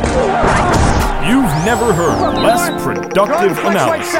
[0.00, 4.14] You've never heard less productive analysis.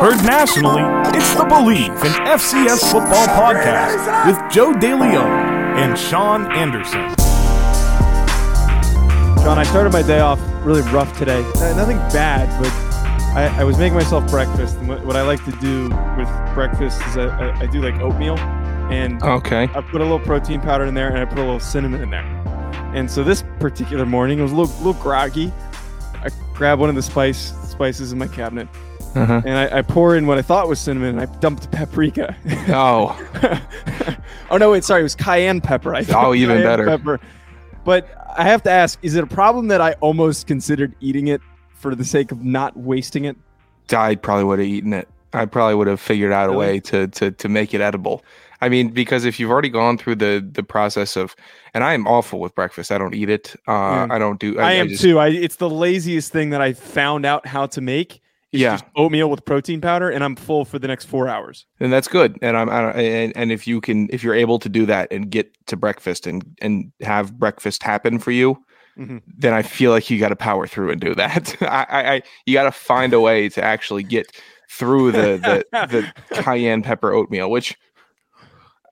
[0.00, 0.82] Heard nationally,
[1.16, 7.00] it's the Bleav in FCS Football podcast with Joe DeLeon and Sean Anderson.
[9.44, 11.44] John, I started my day off really rough today.
[11.56, 12.72] Uh, nothing bad, but
[13.36, 14.76] I, I was making myself breakfast.
[14.78, 15.84] And what, what I like to do
[16.18, 18.36] with breakfast is I, I, I do like oatmeal,
[18.90, 19.68] and Okay.
[19.72, 22.10] I put a little protein powder in there, and I put a little cinnamon in
[22.10, 22.26] there.
[22.94, 25.52] And so this particular morning, it was a little, little groggy.
[26.14, 28.68] I grabbed one of the spice spices in my cabinet,
[29.14, 29.40] Uh-huh.
[29.46, 32.36] and I, I pour in what I thought was cinnamon, and I dumped paprika.
[32.68, 33.16] Oh,
[34.50, 35.94] oh no, wait, sorry, it was cayenne pepper.
[35.94, 36.84] I thought Oh, even better.
[36.84, 37.20] Pepper.
[37.84, 41.40] But I have to ask: Is it a problem that I almost considered eating it
[41.74, 43.36] for the sake of not wasting it?
[43.96, 45.08] I probably would have eaten it.
[45.32, 48.22] I probably would have figured out a way to to to make it edible.
[48.60, 51.34] I mean, because if you've already gone through the the process of,
[51.74, 52.92] and I am awful with breakfast.
[52.92, 53.54] I don't eat it.
[53.68, 54.06] Uh, Yeah.
[54.10, 54.58] I don't do.
[54.58, 55.18] I, am just- too.
[55.18, 58.20] I it's the laziest thing that I found out how to make.
[58.52, 58.72] Is Yeah.
[58.72, 61.66] just oatmeal with protein powder, and I'm full for the next four hours.
[61.78, 62.36] and that's good.
[62.42, 65.06] And I'm, I don't, and, and if you can, if you're able to do that
[65.12, 68.56] and get to breakfast and and have breakfast happen for you,
[68.98, 69.22] Mhm.
[69.38, 71.56] then I feel like you got to power through and do that.
[71.62, 74.26] I, I, I you got to find a way to actually get
[74.68, 76.12] through the the, the
[76.42, 77.76] cayenne pepper oatmeal, which,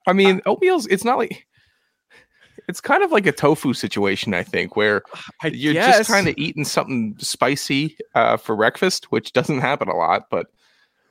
[0.09, 1.45] I mean, oatmeal's it's not like.
[2.67, 5.01] It's kind of like a tofu situation, I think, where
[5.41, 5.99] I you're guess.
[5.99, 10.23] just kind of eating something spicy uh, for breakfast, which doesn't happen a lot.
[10.29, 10.47] But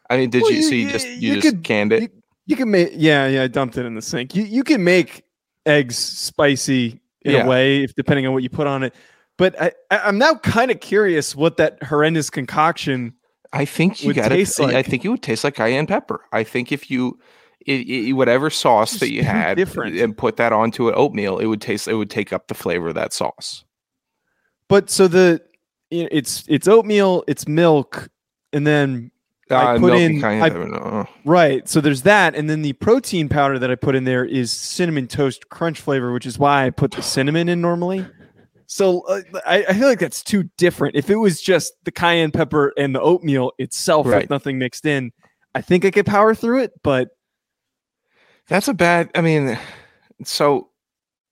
[0.09, 0.59] I mean, did Well, you?
[0.59, 2.13] you- So you you- just you, just could- canned it?
[2.47, 3.43] you- can make yeah yeah.
[3.43, 4.37] I dumped it in the sink.
[4.37, 5.25] You you can make
[5.67, 7.45] eggs spicy in Yeah.
[7.45, 8.95] a way if depending on what you put on it.
[9.37, 13.15] But I, I I'm now kind of curious what that horrendous concoction.
[13.53, 14.65] I think you got taste to.
[14.65, 16.21] I think it would taste like cayenne pepper.
[16.33, 17.19] I think if you,
[17.67, 19.97] i i whatever sauce that you had, different.
[19.97, 21.89] and put that onto an oatmeal, it would taste.
[21.89, 23.65] It would take up the flavor of that sauce.
[24.69, 25.41] But so the
[25.91, 28.09] it's it's oatmeal, it's milk,
[28.53, 29.11] and then
[29.51, 31.67] I Uh, put milk and in- I- pepper, right.
[31.69, 35.07] So there's that, and then the protein powder that I put in there is cinnamon
[35.09, 38.05] toast crunch flavor, which is why I put the cinnamon in normally.
[38.67, 40.95] So uh, I, I feel like that's too different.
[40.95, 44.25] If it was just the cayenne pepper and the oatmeal itself Right.
[44.25, 45.11] with nothing mixed in,
[45.55, 46.73] I think I could power through it.
[46.83, 47.09] But
[48.49, 49.11] That's a bad.
[49.15, 49.59] I mean,
[50.25, 50.69] so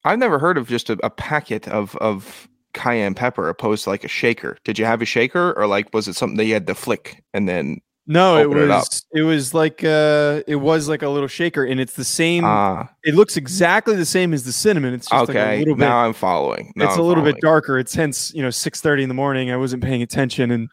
[0.04, 4.04] I've never heard of just a, a packet of of cayenne pepper opposed to like
[4.04, 4.58] a shaker.
[4.64, 7.22] Did you have a shaker or like was it something that you had to flick
[7.32, 7.80] and then?
[8.06, 11.64] no, it Open it was it, was like uh it was like a little shaker,
[11.64, 12.44] and it's the same.
[12.44, 14.94] Ah, it looks exactly the same as the cinnamon.
[14.94, 15.58] It's just like a okay.
[15.58, 15.80] little bit.
[15.80, 16.72] now I'm following.
[16.76, 17.78] Now it's a I'm little bit darker.
[17.78, 19.50] It's hence you know six thirty in the morning.
[19.50, 20.68] I wasn't paying attention, and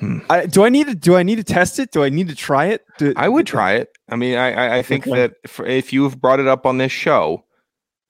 [0.00, 0.18] Hmm.
[0.30, 1.92] I, do I need to do I need to test it?
[1.92, 2.82] Do I need to try it?
[2.98, 3.90] Do, I would try it.
[4.08, 5.16] I mean, I I, I think Okay.
[5.16, 7.44] that for, if you've brought it up on this show,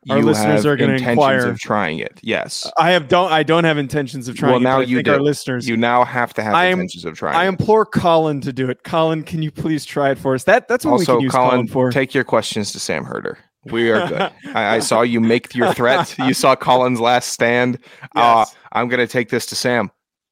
[0.08, 1.48] Our you listeners have are gonna intentions inquire.
[1.48, 2.18] of trying it.
[2.22, 2.70] Yes.
[2.78, 4.52] I have don't I don't have intentions of trying.
[4.52, 5.68] Well, now but I you think our listeners.
[5.68, 7.34] You now have to have I am- intentions of trying.
[7.36, 7.48] I it.
[7.48, 8.84] implore Colin to do it.
[8.84, 10.44] Colin, can you please try it for us?
[10.44, 11.90] That that's what we also, can use Colin, Colin, for.
[11.90, 13.36] take your questions to Sam Herder.
[13.66, 14.20] We are good.
[14.54, 16.16] I, I saw you make your threat.
[16.18, 17.78] You saw Colin's last stand.
[18.16, 19.90] Uh, I'm going to take this to Sam.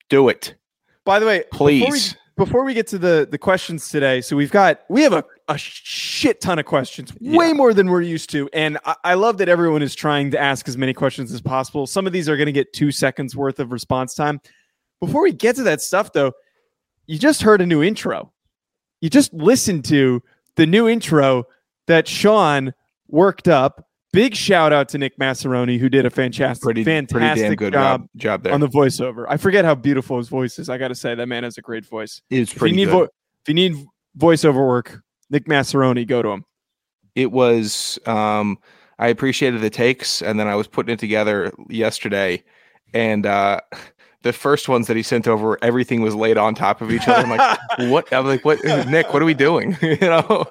[0.08, 0.54] Do it,
[1.08, 2.16] By the way, before we, please.
[2.36, 5.56] before we get to the the questions today, so we've got we have a, a
[5.56, 9.48] shit ton of questions, way more than we're used to, and I, I love that
[9.48, 11.86] everyone is trying to ask as many questions as possible.
[11.86, 14.38] Some of these are going to get two seconds worth of response time.
[15.00, 16.32] Before we get to that stuff, though,
[17.06, 18.30] you just heard a new intro.
[19.00, 20.22] You just listened to
[20.56, 21.44] the new intro
[21.86, 22.74] that Sean
[23.08, 23.87] worked up.
[24.12, 27.72] Big shout out to Nick Massaroni, who did a fantastic, Pretty, fantastic pretty damn good
[27.74, 28.54] job job, job there.
[28.54, 29.26] on the voiceover.
[29.28, 30.70] I forget how beautiful his voice is.
[30.70, 32.22] I got to say that man has a great voice.
[32.30, 32.92] it's If you pretty need good.
[32.92, 33.76] vo- if you need
[34.16, 35.00] voiceover work,
[35.30, 36.44] Nick Massaroni, go to him.
[37.14, 38.56] it was um
[38.98, 42.42] i appreciated the takes and then i was putting it together yesterday
[42.94, 43.60] and uh
[44.22, 47.22] the first ones that he sent over, everything was laid on top of each other.
[47.22, 47.58] I'm like,
[47.92, 48.12] what?
[48.12, 48.58] I'm like, what,
[48.88, 49.12] Nick?
[49.12, 49.76] What are we doing?
[49.82, 50.44] you know.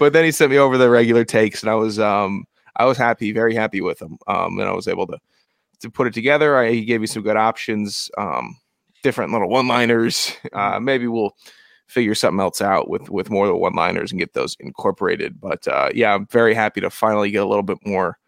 [0.00, 2.44] but then he sent me over the regular takes, and I was um
[2.76, 4.18] I was happy, very happy with them.
[4.26, 5.18] Um, and I was able to
[5.80, 6.56] to put it together.
[6.56, 8.56] I, he gave me some good options, um,
[9.02, 10.32] different little one liners.
[10.52, 11.34] Uh, maybe we'll
[11.86, 15.40] figure something else out with with more of the one liners and get those incorporated.
[15.40, 18.18] But uh, yeah, I'm very happy to finally get a little bit more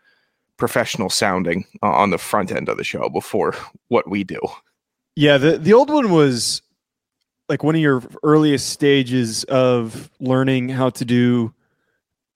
[0.57, 3.55] professional sounding uh, on the front end of the show before
[3.89, 4.41] what we do.
[5.17, 6.63] Yeah, the the old one was
[7.49, 11.53] like one of your earliest stages of learning how to do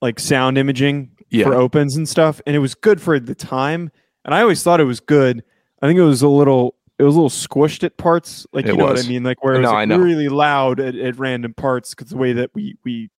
[0.02, 1.44] like sound imaging yeah.
[1.44, 3.90] for opens and stuff, and it was good for the time.
[4.24, 5.42] And I always thought it was good.
[5.80, 8.72] I think it was a little it was a little squished at parts, like it
[8.72, 9.00] you know was.
[9.00, 11.94] what I mean, like where it was no, like really loud at, at random parts
[11.94, 13.10] because the way that we we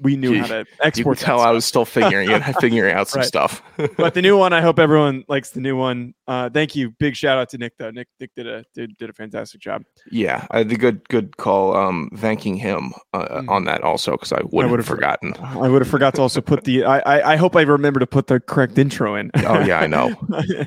[0.00, 1.20] we knew how to export.
[1.20, 3.26] You tell I was still figuring it, figuring out some right.
[3.26, 3.62] stuff.
[3.96, 6.14] but the new one, I hope everyone likes the new one.
[6.26, 6.90] Uh, thank you.
[6.90, 7.90] Big shout out to Nick though.
[7.90, 9.84] Nick Nick did a did, did a fantastic job.
[10.10, 11.76] Yeah, I the good good call.
[11.76, 13.48] Um, thanking him uh, mm.
[13.48, 15.34] on that also because I would have forgotten.
[15.40, 16.84] I would have forgot to also put the.
[16.84, 19.30] I, I I hope I remember to put the correct intro in.
[19.36, 20.14] oh yeah, I know.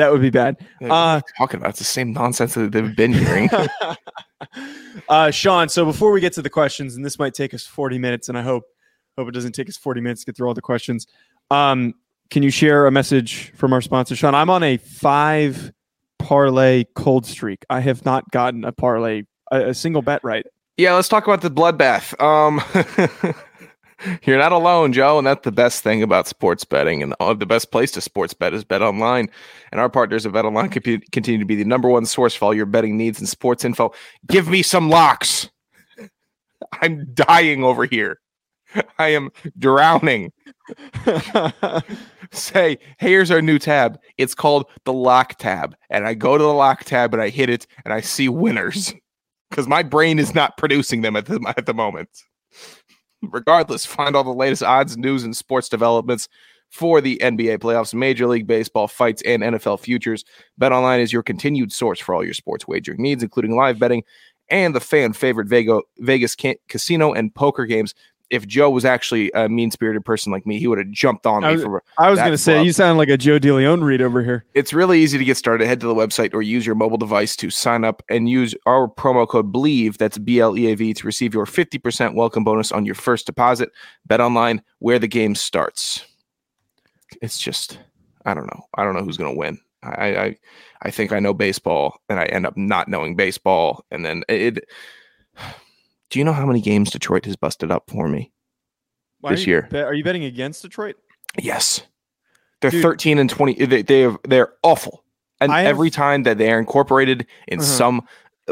[0.00, 0.56] that would be bad.
[0.82, 3.48] Uh, talking about it's the same nonsense that they've been hearing.
[5.08, 7.98] uh, Sean, so before we get to the questions, and this might take us 40
[7.98, 8.64] minutes, and I hope
[9.18, 11.06] hope it doesn't take us 40 minutes to get through all the questions.
[11.50, 11.94] Um,
[12.30, 14.34] can you share a message from our sponsor, Sean?
[14.34, 15.72] I'm on a five
[16.18, 17.66] parlay cold streak.
[17.68, 20.46] I have not gotten a parlay, a, a single bet right.
[20.76, 22.18] Yeah, let's talk about the bloodbath.
[22.22, 22.62] Um,
[24.24, 27.02] You're not alone, Joe, and that's the best thing about sports betting.
[27.02, 29.30] And uh, the best place to sports bet is Bet Online.
[29.72, 32.54] And our partners at Bet Online continue to be the number one source for all
[32.54, 33.92] your betting needs and sports info.
[34.26, 35.50] Give me some locks.
[36.82, 38.20] I'm dying over here.
[38.98, 40.32] I am drowning.
[42.32, 43.98] Say, hey, here's our new tab.
[44.16, 45.74] It's called the lock tab.
[45.90, 48.94] And I go to the lock tab and I hit it and I see winners
[49.48, 52.08] because my brain is not producing them at the, at the moment.
[53.22, 56.28] Regardless, find all the latest odds, news, and sports developments
[56.70, 60.24] for the NBA playoffs, Major League Baseball fights, and NFL futures.
[60.60, 64.04] BetOnline is your continued source for all your sports wagering needs, including live betting
[64.48, 65.48] and the fan favorite
[65.98, 66.36] Vegas
[66.68, 67.94] casino and poker games
[68.30, 71.44] if Joe was actually a mean spirited person like me, he would have jumped on
[71.44, 71.82] I was, me for.
[71.98, 74.44] I was going to say, you sound like a Joe DeLeon read over here.
[74.54, 75.66] It's really easy to get started.
[75.66, 78.88] Head to the website or use your mobile device to sign up and use our
[78.88, 79.96] promo code Bleav.
[79.96, 83.26] That's B L E A V, to receive your 50% welcome bonus on your first
[83.26, 83.70] deposit.
[84.06, 86.04] Bet online where the game starts.
[87.20, 87.78] It's just,
[88.24, 88.64] I don't know.
[88.74, 89.58] I don't know who's going to win.
[89.82, 90.36] I, I,
[90.82, 93.84] I think I know baseball and I end up not knowing baseball.
[93.90, 94.64] And then it,
[96.10, 98.32] do you know how many games Detroit has busted up for me
[99.20, 99.68] Why this you, year?
[99.72, 100.96] Are you betting against Detroit?
[101.38, 101.82] Yes.
[102.60, 102.82] They're Dude.
[102.82, 103.64] 13 and 20.
[103.64, 105.04] They, they have, they're awful.
[105.40, 107.66] And have, every time that they are incorporated in uh-huh.
[107.66, 108.02] some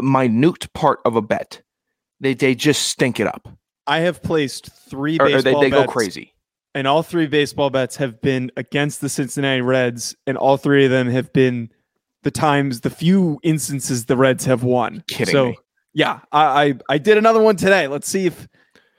[0.01, 1.61] minute part of a bet,
[2.21, 3.49] they, they just stink it up.
[3.87, 6.35] I have placed three baseball or, they, they bets, go crazy.
[6.75, 10.91] And all three baseball bets have been against the Cincinnati Reds, and all three of
[10.91, 11.71] them have been
[12.23, 15.03] the times, the few instances the Reds have won.
[15.09, 15.59] Kidding so, me
[15.99, 17.89] yeah, I, I, I did another one today.
[17.89, 18.47] Let's see if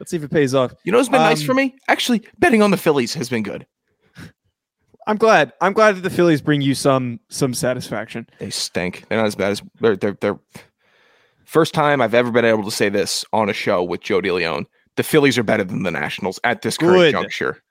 [0.01, 0.74] let's see if it pays off.
[0.84, 1.78] You know it's been um, nice for me?
[1.88, 3.66] Actually, betting on the Phillies has been good.
[5.07, 5.54] I'm glad.
[5.62, 8.28] I'm glad that the Phillies bring you some some satisfaction.
[8.40, 9.06] They stink.
[9.07, 10.40] They're not as bad as they're they're, they're
[11.46, 14.66] first time I've ever been able to say this on a show with Joe DeLeon.
[14.98, 17.12] The Phillies are better than the Nationals at this current Good.
[17.14, 17.64] juncture.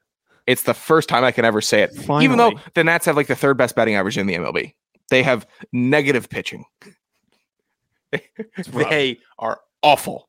[0.46, 1.94] It's the first time I can ever say it.
[1.94, 2.24] Finally.
[2.24, 4.72] Even though the Nats have like the third best batting average in the MLB.
[5.10, 6.64] They have negative pitching.
[8.72, 10.28] they are awful.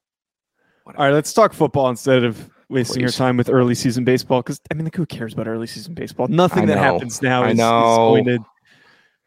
[0.83, 1.01] Whatever.
[1.01, 3.01] All right, let's talk football instead of wasting Please.
[3.01, 4.41] your time with early season baseball.
[4.41, 6.27] Because I mean, like, who cares about early season baseball?
[6.27, 8.39] Nothing that happens now is, is, going to,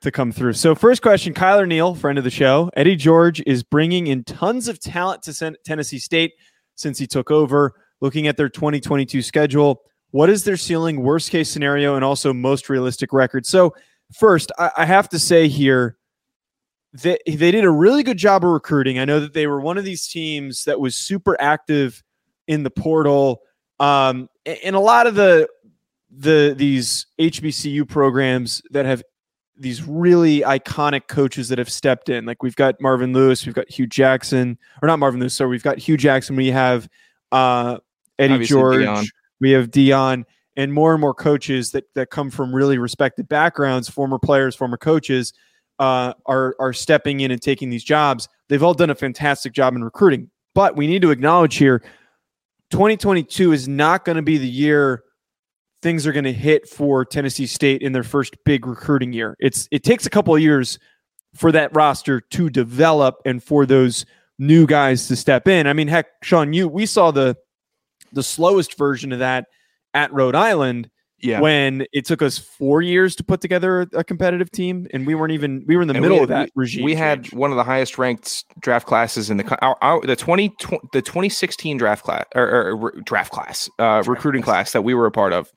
[0.00, 0.54] to come through.
[0.54, 4.68] So, first question: Kyler Neal, friend of the show, Eddie George is bringing in tons
[4.68, 6.32] of talent to Tennessee State
[6.74, 7.74] since he took over.
[8.00, 12.68] Looking at their 2022 schedule, what is their ceiling, worst case scenario, and also most
[12.68, 13.46] realistic record?
[13.46, 13.74] So,
[14.12, 15.96] first, I, I have to say here
[16.92, 18.98] they, they did a really good job of recruiting.
[18.98, 22.02] I know that they were one of these teams that was super active
[22.46, 23.42] in the portal.
[23.80, 25.48] Um, and a lot of the
[26.14, 29.02] the these HBCU programs that have
[29.56, 32.26] these really iconic coaches that have stepped in.
[32.26, 35.34] Like we've got Marvin Lewis, we've got Hue Jackson, or not Marvin Lewis.
[35.34, 36.36] So we've got Hue Jackson.
[36.36, 36.88] We have
[37.30, 37.78] uh,
[38.18, 38.82] Eddie Obviously George.
[38.82, 39.06] Deion.
[39.40, 40.24] We have Deion,
[40.56, 44.76] and more and more coaches that that come from really respected backgrounds, former players, former
[44.76, 45.32] coaches
[45.78, 48.28] uh, are are stepping in and taking these jobs.
[48.48, 51.82] They've all done a fantastic job in recruiting, but we need to acknowledge here,
[52.70, 55.04] 2022 is not going to be the year
[55.82, 59.36] things are going to hit for Tennessee State in their first big recruiting year.
[59.40, 60.78] It's it takes a couple of years
[61.34, 64.06] for that roster to develop and for those
[64.38, 65.66] new guys to step in.
[65.66, 67.36] I mean, heck, Sean, you we saw the
[68.12, 69.46] the slowest version of that
[69.92, 70.88] at Rhode Island
[71.22, 71.40] Yeah.
[71.40, 75.32] when it took us four years to put together a competitive team, and we weren't
[75.32, 76.84] even we were in the And middle we of that regime.
[76.84, 77.34] we had change.
[77.34, 81.00] one of the highest ranked draft classes in the our, our, the 20 tw- the
[81.00, 85.32] 2016 draft class or, or draft class uh, recruiting class that we were a part
[85.32, 85.50] of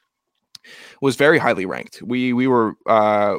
[1.01, 2.01] was very highly ranked.
[2.01, 3.35] We we were uh,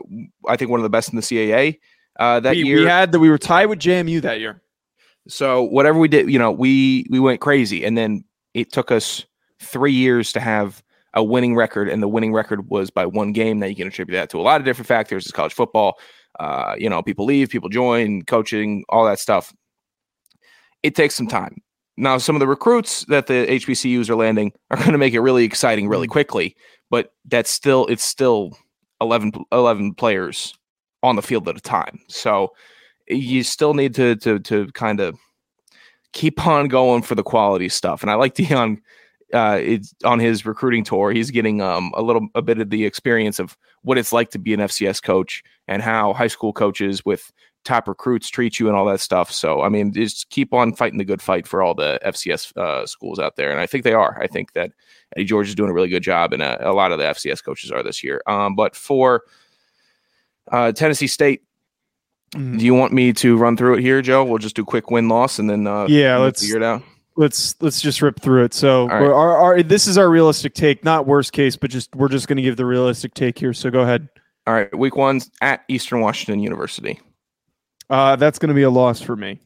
[0.48, 1.78] I think one of the best in the CAA
[2.18, 2.78] uh, that we, year.
[2.80, 4.62] we had that we were tied with JMU that year.
[5.28, 9.24] So whatever we did, you know, we we went crazy, and then it took us
[9.60, 10.82] three years to have
[11.16, 13.58] a winning record, and the winning record was by one game.
[13.58, 15.24] That you can attribute that to a lot of different factors.
[15.24, 15.98] It's college football.
[16.38, 19.52] Uh, you know, people leave, people join, coaching, all that stuff.
[20.82, 21.56] It takes some time.
[21.96, 25.20] Now, some of the recruits that the HBCUs are landing are going to make it
[25.20, 26.54] really exciting really quickly,
[26.90, 28.56] but that's still it's still
[29.00, 30.54] 11, 11 players
[31.02, 31.98] on the field at a time.
[32.08, 32.52] So
[33.08, 35.18] you still need to to to kind of
[36.12, 38.02] keep on going for the quality stuff.
[38.02, 38.78] And I like Deion
[39.34, 41.10] uh it's on his recruiting tour.
[41.12, 44.38] He's getting um a little a bit of the experience of what it's like to
[44.38, 47.32] be an FCS coach and how high school coaches with
[47.64, 49.32] top recruits treat you and all that stuff.
[49.32, 52.86] So I mean, just keep on fighting the good fight for all the FCS uh,
[52.86, 54.16] schools out there, and I think they are.
[54.22, 54.70] I think that
[55.16, 57.42] Eddie George is doing a really good job, and uh, a lot of the FCS
[57.44, 58.22] coaches are this year.
[58.28, 59.22] Um, but for
[60.52, 61.42] uh, Tennessee State,
[62.34, 62.58] Mhm.
[62.58, 64.24] do you want me to run through it here, Joe?
[64.24, 66.82] We'll just do quick win loss and then uh, Yeah, let's- figure it out.
[67.16, 68.54] Let's let's just rip through it.
[68.54, 69.02] So right.
[69.02, 72.36] our, our this is our realistic take, not worst case, but just we're just going
[72.36, 73.52] to give the realistic take here.
[73.52, 74.08] So go ahead.
[74.46, 77.00] All right, week one's at Eastern Washington University.
[77.90, 79.40] Uh, that's going to be a loss for me.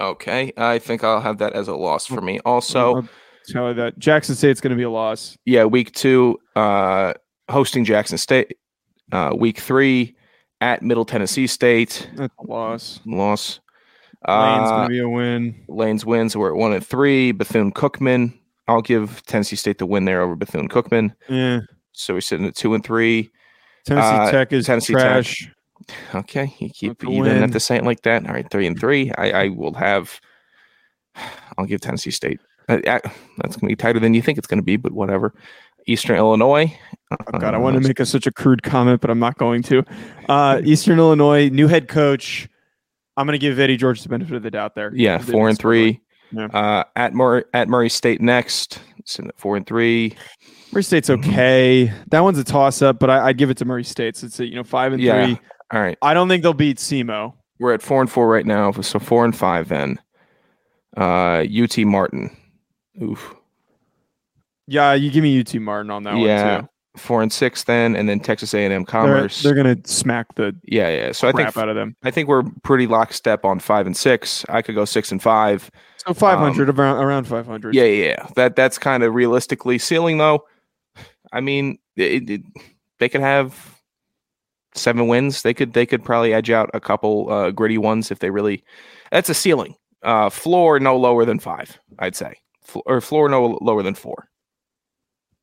[0.00, 2.40] Okay, I think I'll have that as a loss for me.
[2.46, 3.06] Also,
[3.48, 5.36] tell that Jackson State's going to be a loss.
[5.44, 7.12] yeah, week two, uh,
[7.50, 8.56] hosting Jackson State.
[9.10, 10.16] Uh, week three,
[10.60, 12.08] at Middle Tennessee State.
[12.14, 13.00] That's a loss.
[13.06, 13.60] Loss.
[14.26, 15.54] Lane's Uh, going to be a win.
[15.68, 16.36] Lane's wins.
[16.36, 17.32] We're at one and three.
[17.32, 18.32] Bethune Cookman.
[18.66, 21.14] I'll give Tennessee State the win there over Bethune Cookman.
[21.28, 21.60] Yeah,
[21.92, 23.30] So we're sitting at two and three.
[23.86, 25.02] Tennessee Uh, Tech is Tennessee Tech.
[25.02, 25.50] trash.
[26.14, 28.26] Okay, you keep you didn't have to say it like that.
[28.26, 29.10] All right, three and three.
[29.16, 30.20] I, I will have.
[31.56, 32.40] I'll give Tennessee State.
[32.68, 32.98] Uh, uh,
[33.38, 35.32] that's going to be tighter than you think it's going to be, but whatever.
[35.86, 36.76] Eastern Illinois.
[37.10, 39.38] Oh, God, I Uh, want to make a, such a crude comment, but I'm not
[39.38, 39.82] going to.
[40.28, 42.48] Uh, Eastern Illinois, new head coach.
[43.18, 44.92] I'm going to give Eddie George the benefit of the doubt there.
[44.94, 46.00] Yeah, four and three.
[46.30, 46.46] Yeah.
[46.46, 48.80] Uh, at Murray at Murray State next.
[49.04, 50.14] Sitting at four and three.
[50.72, 51.30] Murray State's Mm-hmm.
[51.30, 51.92] okay.
[52.10, 54.16] That one's a toss up, but I, I'd give it to Murray State.
[54.16, 55.24] So it's a, you know five and Yeah.
[55.26, 55.40] three.
[55.72, 57.34] All right, I don't think they'll beat SEMO.
[57.58, 58.70] we're at four and four right now.
[58.72, 59.98] So four and five then.
[60.96, 62.34] Uh, UT Martin.
[63.02, 63.34] Oof.
[64.66, 66.68] Yeah, you give me UT Martin on that Yeah, one too.
[66.98, 69.42] Four and six then, and then Texas A and M They're, Commerce.
[69.42, 71.12] they're gonna smack the yeah, yeah.
[71.12, 71.96] So I crap think out of them.
[72.02, 74.44] I think we're pretty lockstep on five and six.
[74.48, 75.70] I could go six and five.
[76.06, 77.68] So 500 around around 500.
[77.68, 78.26] Um, Yeah, yeah, yeah.
[78.36, 80.44] That that's kind of realistically ceiling though.
[81.32, 82.40] I mean, it, it,
[82.98, 83.78] they could have
[84.74, 85.42] seven wins.
[85.42, 88.64] They could they could probably edge out a couple uh, gritty ones if they really.
[89.10, 89.74] That's a ceiling.
[90.02, 91.78] Uh, floor no lower than five.
[91.98, 92.34] I'd say,
[92.86, 94.28] or floor no lower than four.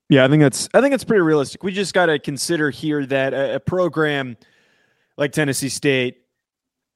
[0.10, 1.64] Yeah, I think that's I think it's pretty realistic.
[1.64, 4.38] We just got to consider here that a, a program
[5.18, 6.18] like Tennessee State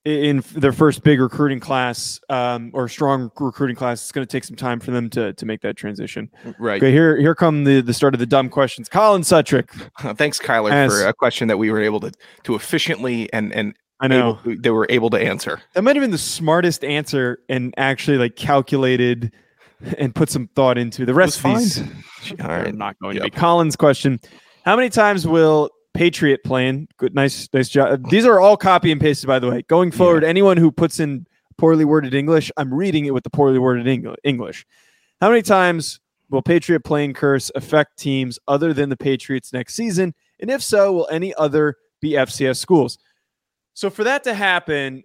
[0.06, 4.44] in their first big recruiting class um, or strong recruiting class, it's going to take
[4.44, 6.30] some time for them to to make that transition.
[6.60, 6.82] Right.
[6.82, 8.88] Okay, here here come the the start of the dumb questions.
[8.88, 9.70] Colin Sutrick,
[10.18, 12.12] Thanks, Kyler, for a question that we were able to
[12.44, 15.62] to efficiently and and I know able, they were able to answer.
[15.74, 19.34] that might have been the smartest answer and actually like calculated
[19.98, 21.82] and put some thought into the rest of these.
[22.42, 22.76] All are right.
[22.76, 23.30] not going to be.
[23.30, 24.20] Colin's question:
[24.66, 26.88] How many times will Patriot plan?
[26.98, 28.10] Good, nice, nice job.
[28.10, 29.64] These are all copy and pasted, by the way.
[29.64, 31.26] Going forward, anyone who puts in
[31.58, 34.66] poorly worded English, I'm reading it with the poorly worded English.
[35.22, 40.14] How many times will Patriot plane curse affect teams other than the Patriots next season?
[40.40, 42.98] And if so, will any other be FCS schools?
[43.74, 45.04] So for that to happen,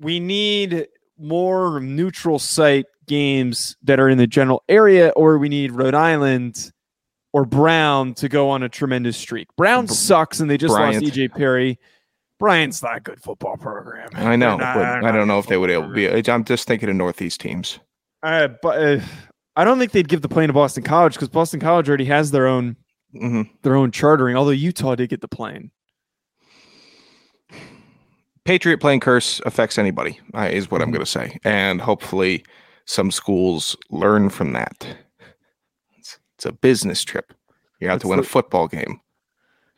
[0.00, 5.72] we need more neutral site games that are in the general area, or we need
[5.72, 6.70] Rhode Island
[7.32, 9.48] or Brown to go on a tremendous streak.
[9.56, 11.02] Brown Br- sucks, and they just Bryant.
[11.02, 11.78] lost EJ Perry.
[12.38, 14.08] Bryant's not a good football program.
[14.14, 16.30] I know, not- but I don't know if they would able to be.
[16.30, 17.78] I'm just thinking of Northeast teams.
[18.22, 19.00] Uh, but uh,
[19.56, 22.30] I don't think they'd give the plane to Boston College because Boston College already has
[22.30, 22.76] their own
[23.12, 24.36] hmm their own chartering.
[24.36, 25.70] Although Utah did get the plane.
[28.44, 30.92] Patriot plane curse affects anybody, is what I'm Mhm.
[30.94, 32.44] going to say, and hopefully
[32.90, 34.84] some schools learn from that.
[35.96, 37.32] It's, it's a business trip.
[37.78, 39.00] You're out It's to win a football game.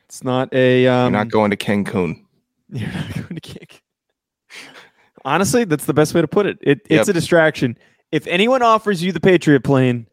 [0.07, 0.85] It's not a.
[0.85, 2.25] You're Um, not going to Cancun.
[2.73, 3.83] You're not going to kick.
[5.27, 6.59] Honestly, that's the best way to put it.
[6.63, 7.01] it Yep.
[7.01, 7.77] It's a distraction.
[8.13, 10.07] If anyone offers you the Patriot plane,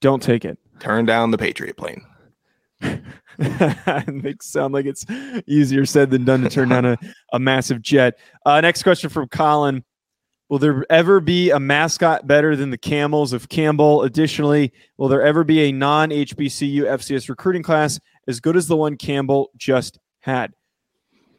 [0.00, 0.58] don't take it.
[0.80, 2.02] Turn down the Patriot plane.
[2.80, 5.04] it makes sound like it's
[5.46, 6.98] easier said than done to turn down a,
[7.34, 8.18] a massive jet.
[8.46, 9.84] Uh, next question from Colin.
[10.48, 14.02] Will there ever be a mascot better than the Camels of Campbell?
[14.02, 17.98] Additionally, will there ever be a non HBCU FCS recruiting class
[18.28, 20.52] as good as the one Campbell just had?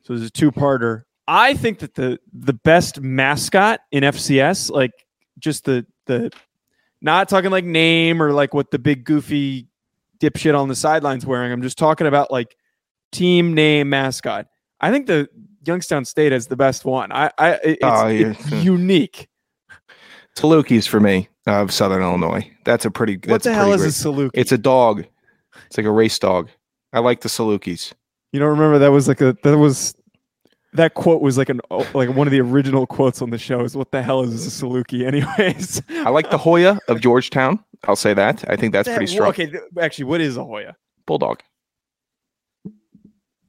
[0.04, 1.04] So there's a two parter.
[1.28, 4.92] I think that the the best mascot in FCS, like
[5.40, 6.32] just the the
[7.02, 9.68] not talking like name or like what the big goofy
[10.20, 11.52] dipshit on the sidelines wearing.
[11.52, 12.56] I'm just talking about like
[13.12, 14.48] team name mascot.
[14.80, 15.28] I think the
[15.68, 17.12] Youngstown State is the best one.
[17.12, 19.28] I, I it's, Oh, it's unique.
[20.36, 22.50] Salukis for me uh, of Southern Illinois.
[22.64, 23.16] That's a pretty.
[23.16, 24.32] What That's the a hell is great- a Saluki?
[24.34, 25.06] It's a dog.
[25.66, 26.50] It's like a race dog.
[26.94, 27.94] I like the Salukis.
[28.32, 29.96] you don't remember that was like a that was
[30.74, 33.62] that quote was like an oh, like one of the original quotes on the show.
[33.62, 35.06] Is what the hell is a Saluki?
[35.06, 37.64] Anyways, I like the Hoya of Georgetown.
[37.86, 38.44] I'll say that.
[38.50, 39.30] I think that's pretty strong.
[39.30, 40.76] Okay, actually, what is a Hoya?
[41.06, 41.42] Bulldog.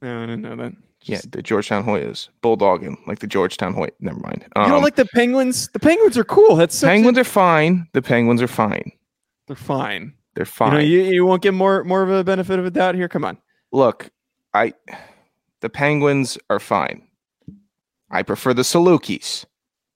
[0.01, 0.73] No, I didn't know that.
[1.03, 2.27] Yeah, the Georgetown Hoyas.
[2.41, 3.87] Bulldogging like the Georgetown Hoy.
[3.99, 4.43] Never mind.
[4.55, 5.69] you Um, don't like the penguins?
[5.69, 6.55] The penguins are cool.
[6.57, 7.87] That's such a- penguins are fine.
[7.93, 8.91] The penguins are fine.
[9.47, 10.13] they're fine.
[10.35, 10.73] They're You fine.
[10.73, 13.07] know, you, you won't get more more of a benefit of a doubt here.
[13.07, 13.37] Come on.
[13.71, 14.09] Look,
[14.53, 14.73] I
[15.61, 17.07] the penguins are fine.
[18.11, 19.45] I prefer the Salukis.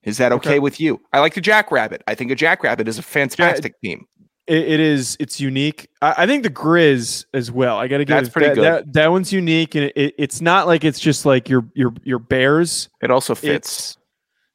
[0.04, 0.58] Is that okay, Okay.
[0.58, 1.00] with you?
[1.12, 2.02] I like the Jackrabbit.
[2.06, 4.06] I think a Jackrabbit is a fantastic team.
[4.46, 5.16] It, it is.
[5.20, 5.88] It's unique.
[6.02, 7.78] I, I think the Grizz as well.
[7.78, 8.64] I got to give That's pretty that, good.
[8.64, 12.18] That, that one's unique, and it, it's not like it's just like your your your
[12.18, 12.88] Bears.
[13.02, 13.68] It also fits.
[13.92, 13.98] It's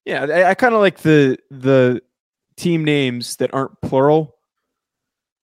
[0.06, 0.26] yeah.
[0.26, 2.02] I, I kind of like the the
[2.56, 4.36] team names that aren't plural.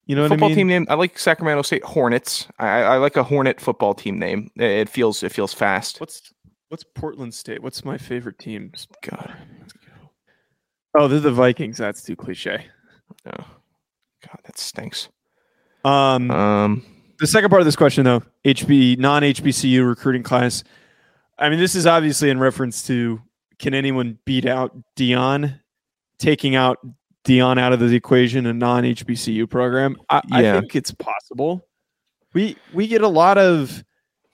[0.07, 0.57] You know football what I mean?
[0.59, 0.87] team name.
[0.89, 2.47] I like Sacramento State Hornets.
[2.61, 4.51] I, I like a Hornet football team name.
[4.55, 5.99] It, it feels it feels fast.
[5.99, 6.33] What's
[6.69, 7.61] what's Portland State?
[7.63, 8.71] What's my favorite team?
[9.03, 9.35] God,
[10.97, 11.77] Oh, they're the Vikings.
[11.79, 12.67] That's too cliche.
[13.25, 13.45] no.
[14.23, 15.09] God, that stinks.
[15.85, 16.85] Um, Um,
[17.19, 20.65] the second part of this question, though, HB non HBCU recruiting class.
[21.39, 23.21] I mean, this is obviously in reference to
[23.59, 25.61] can anyone beat out Deion,
[26.19, 26.79] taking out
[27.25, 29.97] Deion out of the equation, a non HBCU program.
[30.11, 30.39] I, Yeah.
[30.57, 31.67] I think it's possible.
[32.35, 33.83] We we get a lot of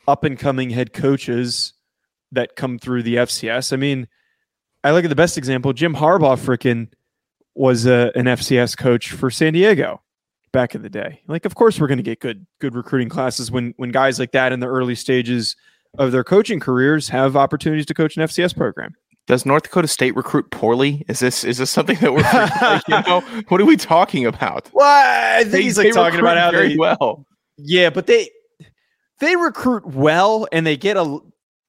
[0.09, 1.75] up and coming head coaches
[2.33, 3.73] that come through the FCS.
[3.73, 4.09] I mean,
[4.83, 5.73] I look at the best example.
[5.73, 6.88] Jim Harbaugh, frickin'
[7.55, 10.01] was a, an FCS coach for San Diego
[10.53, 11.21] back in the day.
[11.29, 14.33] Like, of course, we're going to get good good recruiting classes when when guys like
[14.33, 15.57] that in the early stages
[15.99, 18.95] of their coaching careers have opportunities to coach an FCS program.
[19.27, 21.05] does North Dakota State recruit poorly?
[21.09, 22.23] Is this is this something that we're
[22.62, 23.21] like, you know?
[23.49, 24.71] What are we talking about?
[24.73, 27.27] Well, I think They- he's like talking about how very they, well.
[27.59, 28.29] yeah, but they
[29.21, 31.19] they recruit well and they get a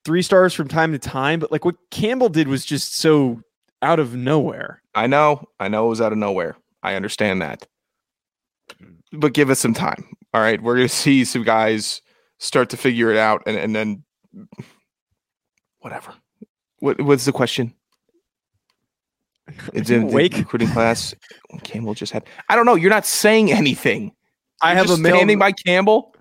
[0.06, 1.40] three stars from time to time.
[1.40, 3.42] But like what Campbell did was just so
[3.84, 4.82] out of nowhere.
[4.96, 6.56] I know, I know it was out of nowhere.
[6.82, 7.68] I understand that.
[8.82, 8.96] Mm.
[9.12, 10.06] But give us some time.
[10.34, 10.62] All right.
[10.62, 12.02] We're gonna see some guys
[12.40, 14.04] start to figure it out and, and then
[15.80, 16.14] whatever.
[16.80, 17.74] What what's the question?
[19.74, 20.38] It's in the awake?
[20.38, 21.14] recruiting class.
[21.64, 22.76] Campbell just had I don't know.
[22.76, 24.14] You're not saying anything.
[24.62, 25.16] I You're have just a mail.
[25.16, 26.13] standing by Campbell.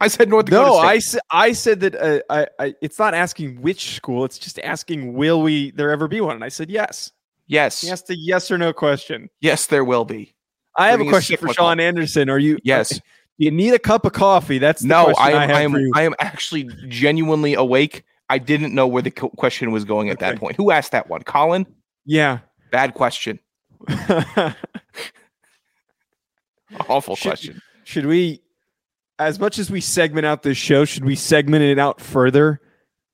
[0.00, 1.20] I said North Dakota No, State.
[1.30, 4.24] I, I said that uh, I, I it's not asking which school.
[4.24, 6.36] It's just asking will we there ever be one?
[6.36, 7.12] And I said yes.
[7.46, 7.84] yes.
[7.84, 9.28] Yes, a yes or no question.
[9.40, 10.34] Yes, there will be.
[10.76, 12.30] I have a question for one Sean Anderson.
[12.30, 12.90] Are you Yes.
[12.90, 13.00] Do
[13.46, 14.58] you need a cup of coffee?
[14.58, 15.48] That's the no, question I I, am.
[15.48, 15.90] have I, am.
[15.94, 18.04] I am actually genuinely awake.
[18.28, 20.56] I didn't know where the question was going at that point.
[20.56, 21.22] Who asked that one?
[21.22, 21.66] Colin.
[22.04, 22.38] yeah.
[22.70, 23.40] Bad question.
[26.88, 27.62] Awful Should- question.
[27.84, 28.40] should we,
[29.20, 32.60] as much as we segment out this show, should we segment it out further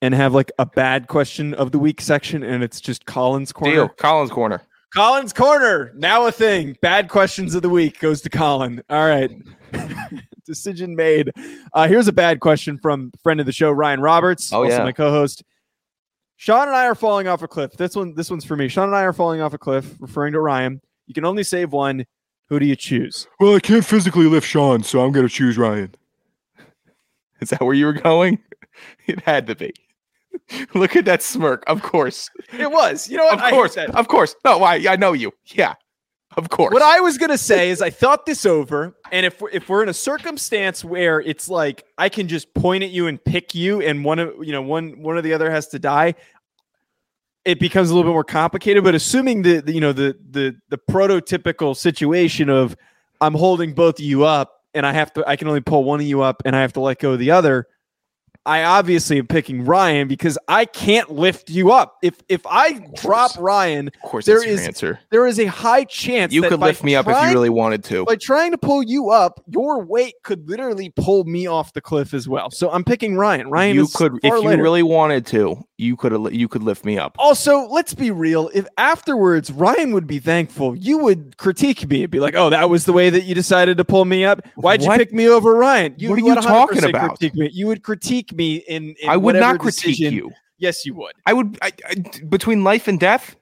[0.01, 3.73] and have like a bad question of the week section and it's just Colin's corner?
[3.73, 3.89] Deal.
[3.89, 4.61] Colin's corner.
[4.95, 5.91] Colin's corner.
[5.95, 6.77] Now a thing.
[6.81, 8.81] Bad questions of the week goes to Colin.
[8.89, 9.29] All right.
[10.45, 11.29] Decision made.
[11.73, 14.53] Uh, here's a bad question from friend of the show, Ryan Roberts.
[14.53, 14.83] Oh, also yeah.
[14.85, 15.43] my co-host.
[16.37, 17.73] Sean and I are falling off a cliff.
[17.73, 18.69] This one, this one's for me.
[18.69, 20.79] Sean and I are falling off a cliff, referring to Ryan.
[21.05, 22.05] You can only save one.
[22.49, 23.27] Who do you choose?
[23.39, 25.93] Well, I can't physically lift Sean, so I'm going to choose Ryan.
[27.41, 28.39] Is that where you were going?
[29.07, 29.73] It had to be.
[30.75, 31.63] Look at that smirk.
[31.65, 32.29] Of course.
[32.53, 33.09] It was.
[33.09, 33.41] You know what?
[33.41, 33.73] Of course.
[33.73, 33.95] that.
[33.95, 34.35] Of course.
[34.45, 35.31] No, I, I know you.
[35.45, 35.73] Yeah.
[36.35, 36.71] Of course.
[36.71, 39.81] What I was gonna say is I thought this over, and if we're, if we're
[39.81, 43.81] in a circumstance where it's like I can just point at you and pick you,
[43.81, 46.13] and one of you know one one of the other has to die,
[47.47, 48.83] it becomes a little bit more complicated.
[48.83, 52.75] But assuming the, the you know the the the prototypical situation of
[53.21, 55.99] I'm holding both of you up, and I have to I can only pull one
[56.01, 57.67] of you up, and I have to let go of the other.
[58.45, 61.97] I obviously am picking Ryan because I can't lift you up.
[62.01, 64.99] If if I drop Ryan, Of course, there is answer.
[65.11, 68.05] there is a high chance You could lift me up if you really wanted to.
[68.05, 72.13] by trying to pull you up, your weight could literally pull me off the cliff
[72.13, 72.49] as well.
[72.49, 73.49] So I'm picking Ryan.
[73.49, 74.63] Ryan you is could, if you later.
[74.63, 77.15] really wanted to, you could you could lift me up.
[77.19, 78.49] Also, let's be real.
[78.53, 82.69] If afterwards Ryan would be thankful, you would critique me and be like, "Oh, that
[82.69, 84.41] was the way that you decided to pull me up.
[84.55, 85.93] Why'd you pick me over Ryan?
[85.97, 87.09] You What are would you talking 100% about?
[87.09, 87.49] Critique me.
[87.53, 88.95] You would critique me in.
[89.01, 90.31] in I would not critique decision- you.
[90.57, 91.13] Yes, you would.
[91.27, 91.95] I would I, I,
[92.27, 93.35] between life and death.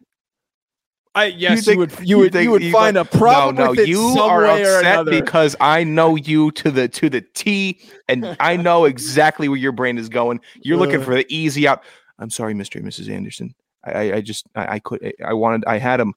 [1.16, 1.92] I yes, you, think- would.
[2.02, 2.34] You you would.
[2.36, 6.52] you would you find a problem no, no, you are upset because I know you
[6.52, 10.42] to the to the T, and I know exactly where your brain is going.
[10.62, 11.82] You're looking for the easy out.
[12.20, 12.76] I'm sorry, Mr.
[12.76, 13.10] and Mrs.
[13.10, 13.54] Anderson.
[13.84, 16.14] I, I, just I, I could I wanted I had him,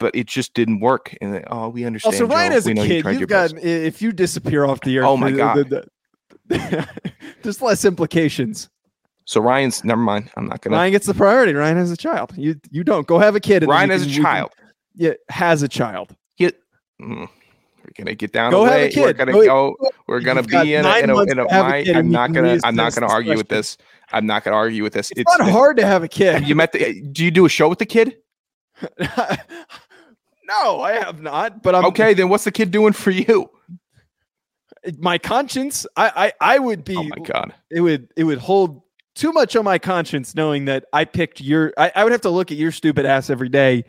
[0.00, 1.16] but it just didn't work.
[1.20, 2.14] And they- oh, we understand.
[2.14, 2.56] Also, Ryan, Joe.
[2.58, 5.06] as a We kid, you've your got best." if you disappear off the earth.
[5.06, 5.56] Oh my God.
[5.68, 5.86] the-
[6.46, 6.88] the-
[7.42, 8.68] there's less implications.
[9.26, 10.30] So Ryan's never mind.
[10.36, 10.76] I'm not gonna.
[10.76, 11.54] Ryan gets the priority.
[11.54, 12.32] Ryan has a child.
[12.36, 13.64] You you don't go have a kid.
[13.66, 14.50] Ryan you as a can- we can- child.
[14.96, 16.14] yeah, has a child.
[17.02, 17.28] Mm, we're
[17.98, 18.52] gonna get down.
[18.52, 18.92] Go have a away.
[18.96, 19.76] We're gonna Go- go.
[20.06, 22.32] We're gonna be in a, in a, in a have a my- kid I'm not
[22.32, 22.58] gonna.
[22.62, 23.76] I'm not gonna argue with this.
[24.14, 25.12] I'm not gonna argue with this.
[25.16, 26.46] It's, not hard to have a kid.
[26.46, 27.00] You met the?
[27.00, 28.16] Do you do a show with the kid?
[29.00, 31.62] no, I have not.
[31.62, 33.50] But I'm Okay, then what's the kid doing for you?
[34.98, 35.86] My conscience.
[35.96, 36.96] I I, I would be.
[36.96, 37.54] Oh my god.
[37.70, 38.82] It would it would hold
[39.14, 41.72] too much on my conscience knowing that I picked your.
[41.76, 43.84] I, I would have to look at your stupid ass every day,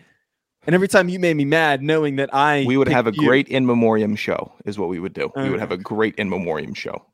[0.65, 3.27] and every time you made me mad, knowing that I We would have a you.
[3.27, 5.31] great in memoriam show, is what we would do.
[5.35, 7.05] We would have a great in memoriam show.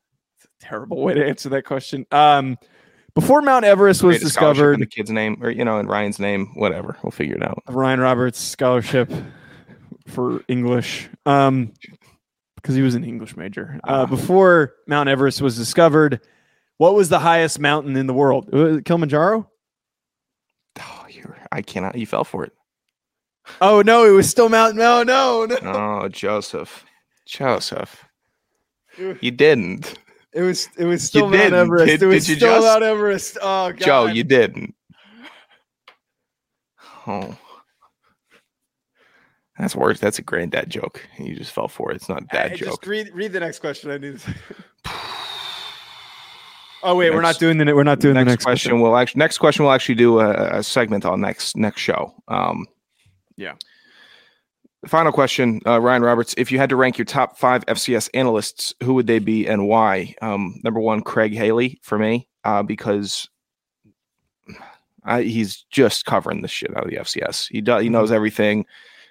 [0.60, 2.06] terrible way to answer that question.
[2.12, 2.56] Um,
[3.14, 5.78] before Mount Everest was Create a scholarship in discovered, the kid's name, or you know,
[5.78, 6.96] in Ryan's name, whatever.
[7.02, 7.62] We'll figure it out.
[7.68, 9.10] Ryan Roberts scholarship
[10.08, 11.08] for English.
[11.26, 11.72] Um,
[12.56, 13.80] because he was an English major.
[13.84, 14.06] Uh, Ah.
[14.06, 16.20] before Mount Everest was discovered,
[16.78, 18.52] what was the highest mountain in the world?
[18.52, 19.50] Was Kilimanjaro?
[20.78, 21.36] Oh, you're.
[21.50, 21.96] I cannot.
[21.96, 22.52] You fell for it.
[23.60, 24.76] Oh no, it was still Mount.
[24.76, 25.58] No, no, no.
[25.64, 26.84] Oh, Joseph,
[27.26, 28.04] Joseph,
[28.96, 29.98] you didn't.
[30.34, 31.58] It was it was still Mount didn't.
[31.58, 31.86] Everest.
[31.86, 32.66] Did- it was did you still just?
[32.66, 33.38] Mount Everest.
[33.42, 33.80] Oh god.
[33.80, 34.74] Joe, you didn't.
[37.06, 37.36] Oh.
[39.58, 40.00] That's worse.
[40.00, 41.06] That's a granddad joke.
[41.18, 41.96] You just fell for it.
[41.96, 42.80] It's not a dad Hey, joke.
[42.80, 43.90] Just read read the next question.
[43.90, 44.20] I need.
[46.82, 48.80] oh wait, we're not doing the we're not doing next, the next question.
[48.80, 49.64] We'll actually next question.
[49.64, 52.14] We'll actually do a, a segment on next next show.
[52.28, 52.66] Um,
[53.36, 53.54] Yeah.
[54.88, 56.34] Final question, uh, Ryan Roberts.
[56.36, 59.68] If you had to rank your top five FCS analysts, who would they be and
[59.68, 60.14] why?
[60.20, 63.28] Um, number one, Craig Haley for me, uh, because
[65.04, 67.48] I, he's just covering the shit out of the FCS.
[67.50, 67.82] He does.
[67.82, 67.92] He Mm-hmm.
[67.92, 68.66] knows everything,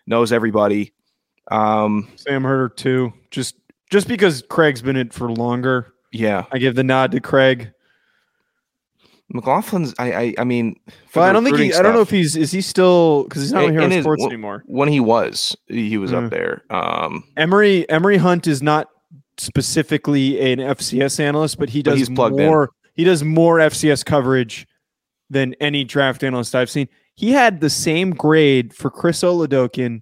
[0.08, 0.94] knows everybody.
[1.50, 3.14] Um, Sam Herder too.
[3.30, 3.56] Just
[3.90, 7.72] just because Craig's been it for longer, yeah, I give the nod to Craig.
[9.34, 9.94] McLaughlin's.
[10.00, 10.12] I.
[10.14, 10.76] I, I mean,
[11.14, 11.74] But the I don't think he.
[11.74, 14.02] I don't know if he's is he still because he's not In- on Hero in
[14.04, 14.64] Sports w- anymore.
[14.68, 16.26] when he was he was Mm.
[16.26, 18.88] up there um Emory Emory Hunt is not
[19.38, 22.46] specifically an FCS analyst, but he But does he's plugged in.
[22.46, 22.70] more.
[22.94, 24.68] He does more FCS coverage
[25.30, 26.88] than any draft analyst I've seen.
[27.16, 30.02] He had the same grade for Chris Oladokun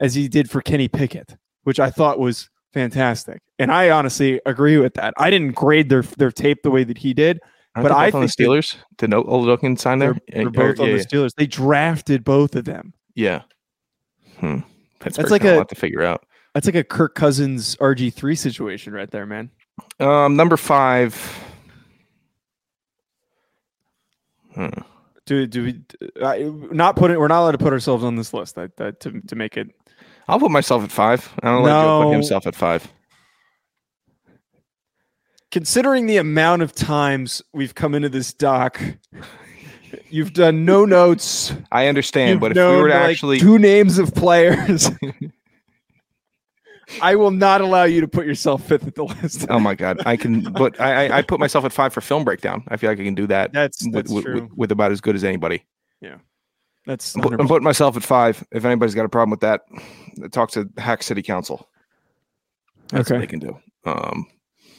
[0.00, 3.40] as he did for Kenny Pickett, which I thought was fantastic.
[3.58, 5.14] And I honestly agree with that.
[5.18, 7.38] I didn't grade their their tape the way that he did.
[7.76, 10.50] Aren't But I the think that- Steelers did no Oladokun sign there They're, they're Uh,
[10.50, 11.34] both or- on yeah, the Steelers.
[11.34, 12.92] They drafted both of them.
[13.14, 13.42] yeah
[14.38, 14.58] hmm.
[15.00, 18.92] Pittsburgh's like a- lot to figure out That's like a Kirk Cousins RG three situation
[18.92, 19.50] right there, man.
[20.00, 21.14] um number five
[24.54, 24.68] Hmm.
[25.26, 25.80] Do do we
[26.22, 26.36] uh,
[26.70, 27.18] not put it?
[27.18, 28.54] We're not allowed to put ourselves on this list.
[28.54, 29.68] That, that to to make it.
[30.28, 32.86] I'll put myself at five I don't let Joe put himself at five
[35.54, 38.80] Considering the amount of times we've come into this doc,
[40.10, 41.52] you've done no notes.
[41.70, 44.90] I understand You've but if we were to like, actually two names of players.
[47.00, 49.46] I will not allow you to put yourself fifth at the list.
[49.48, 52.64] oh my god I can but I, I put myself at five for film breakdown
[52.66, 54.34] I feel like I can do that That's with, that's with, true.
[54.42, 55.64] with, with about as good as anybody
[56.00, 56.16] Yeah.
[56.84, 58.44] That's I'm, put, I'm putting myself at five.
[58.50, 59.60] If anybody's got a problem with that,
[60.32, 61.68] talk to Hack City Council.
[62.88, 63.14] That's Okay.
[63.14, 63.56] what they can do.
[63.86, 64.26] Um,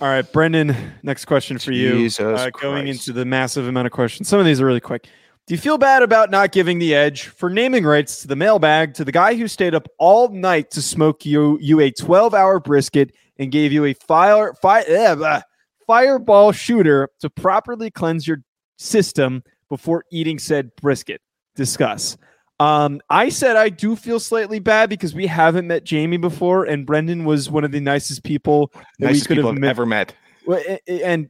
[0.02, 0.76] all right, Brendan.
[1.04, 2.10] Next question for you.
[2.20, 4.28] Uh, going into the massive amount of questions.
[4.28, 5.08] Some of these are really quick.
[5.48, 8.96] Do you feel bad about not giving the edge for naming rights to the mailbag
[8.96, 12.60] to the guy who stayed up all night to smoke you you a 12 hour
[12.60, 15.42] brisket and gave you a fire, fire blah,
[15.86, 18.38] fireball shooter to properly cleanse your
[18.78, 21.22] system before eating said brisket?
[21.56, 22.18] Discuss.
[22.60, 26.86] Um, I said I do feel slightly bad because we haven't met Jamie before, and
[26.86, 29.86] Brendan was one of the nicest people that nicest we could people have met ever
[29.86, 30.14] met.
[30.48, 31.30] well, a- a- and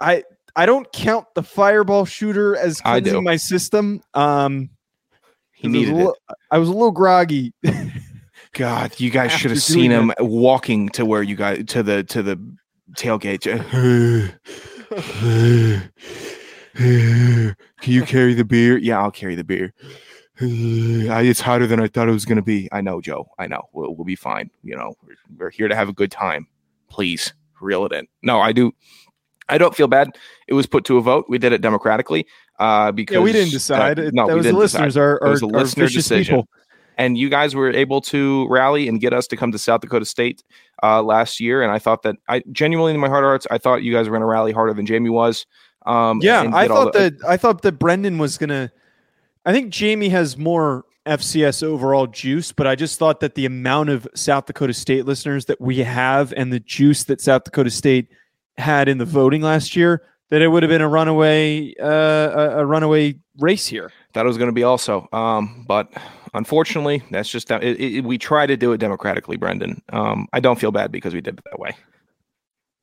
[0.00, 0.22] I
[0.54, 4.02] I don't count the fireball shooter as cleansing my system.
[4.14, 4.70] Um,
[5.52, 5.96] He I was a needed it.
[5.96, 6.16] little-
[6.50, 7.52] I was a little groggy.
[8.52, 12.22] God, you guys should have seen him walking to where you guys to the to
[12.22, 12.38] the
[12.96, 13.42] tailgate.
[16.74, 17.54] Can
[17.92, 18.78] you carry the beer?
[18.78, 19.72] Yeah, I'll carry the beer.
[20.40, 22.68] It's hotter than I thought it was going to be.
[22.72, 23.28] I know, Joe.
[23.38, 23.62] I know.
[23.72, 24.50] We'll, we'll be fine.
[24.62, 26.46] You know, we're, we're here to have a good time.
[26.88, 28.06] Please reel it in.
[28.22, 28.72] No, I do.
[29.48, 30.08] I don't feel bad.
[30.48, 31.26] It was put to a vote.
[31.28, 32.26] We did it democratically.
[32.58, 33.98] Uh, because yeah, we didn't uh, decide.
[33.98, 34.96] It- no, that we was the didn't decide listeners.
[34.96, 36.36] Are, It was a listener decision.
[36.36, 36.48] people.
[36.98, 40.04] and you guys were able to rally and get us to come to South Dakota
[40.04, 40.42] State
[40.82, 41.62] uh, last year.
[41.62, 44.06] And I thought that I genuinely, in my heart of hearts, I thought you guys
[44.08, 45.44] were going to rally harder than Jamie was.
[45.86, 48.70] Um, Yeah, I thought the- that I thought that Brendan was gonna.
[49.44, 53.88] I think Jamie has more FCS overall juice, but I just thought that the amount
[53.88, 58.08] of South Dakota State listeners that we have and the juice that South Dakota State
[58.56, 62.58] had in the voting last year, that it would have been a runaway, uh, a,
[62.60, 63.92] a runaway race here.
[64.14, 65.08] that was going to be also.
[65.12, 65.92] Um, but
[66.34, 67.50] unfortunately, that's just.
[67.50, 69.82] It, it, we try to do it democratically, Brendan.
[69.92, 71.74] Um, I don't feel bad because we did it that way.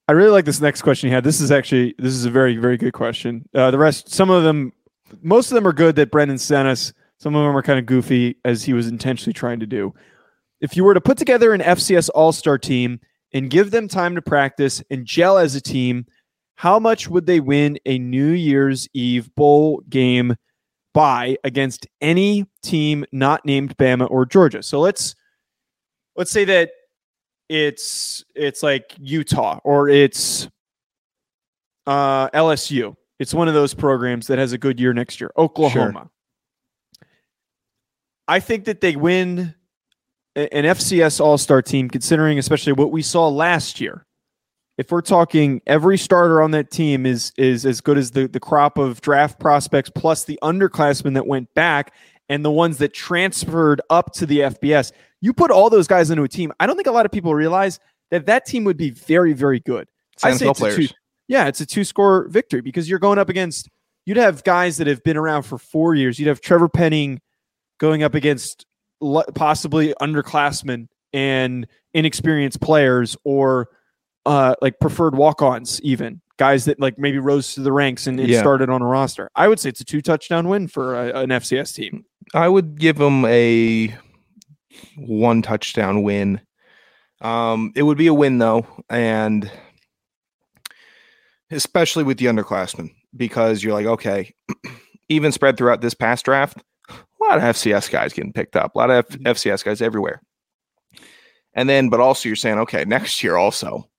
[0.10, 1.24] I really like this next question you had.
[1.24, 3.48] This is actually this is a very very good question.
[3.54, 4.74] Uh, the rest, some of them,
[5.22, 6.94] most of them are good that Brendan sent us.
[7.18, 9.94] Some of them are kind of goofy, as he was intentionally trying to do.
[10.62, 13.00] If you were to put together an FCS All Star team
[13.34, 16.06] and give them time to practice and gel as a team,
[16.56, 20.36] how much would they win a New Year's Eve bowl game
[20.94, 24.64] by against any team not named Bama or Georgia?
[24.64, 25.16] So let's
[26.16, 26.72] let's say that
[27.48, 30.50] it's it's like Utah or it's
[31.88, 32.96] uh, LSU.
[33.20, 35.32] It's one of those programs that has a good year next year.
[35.38, 36.10] Oklahoma.
[38.28, 39.56] I think that they win
[40.36, 44.06] an FCS All Star team, considering especially what we saw last year.
[44.78, 48.40] If we're talking every starter on that team is is as good as the, the
[48.40, 51.94] crop of draft prospects plus the underclassmen that went back
[52.30, 56.24] and the ones that transferred up to the FBS, you put all those guys into
[56.24, 56.54] a team.
[56.60, 57.80] I don't think a lot of people realize
[58.12, 59.88] that that team would be very, very good.
[60.24, 60.94] I say NFL it's a two, players.
[61.30, 63.70] Yeah, it's a two score victory because you're going up against,
[64.06, 66.20] you'd have guys that have been around for four years.
[66.20, 67.22] You'd have Trevor Penning
[67.80, 68.66] going up against
[69.36, 73.70] possibly underclassmen and inexperienced players or
[74.26, 78.20] uh, like preferred walk ons, even guys that like maybe rose to the ranks and,
[78.20, 78.40] and Yeah.
[78.42, 79.30] started on a roster.
[79.36, 82.06] I would say it's a two touchdown win for a, an FCS team.
[82.34, 83.96] I would give them a
[84.98, 86.42] one touchdown win.
[87.22, 89.50] Um, it would be a win though, and
[91.52, 94.34] especially with the underclassmen, because you're like, okay,
[95.10, 98.78] even spread throughout this past draft, a lot of FCS guys getting picked up, a
[98.78, 99.28] lot of F- mm-hmm.
[99.28, 100.22] FCS guys everywhere.
[101.54, 103.90] And then, but also you're saying, okay, next year also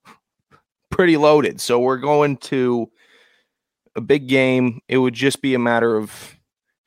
[0.91, 1.61] pretty loaded.
[1.61, 2.91] So we're going to
[3.97, 4.81] a big game.
[4.89, 6.37] It would just be a matter of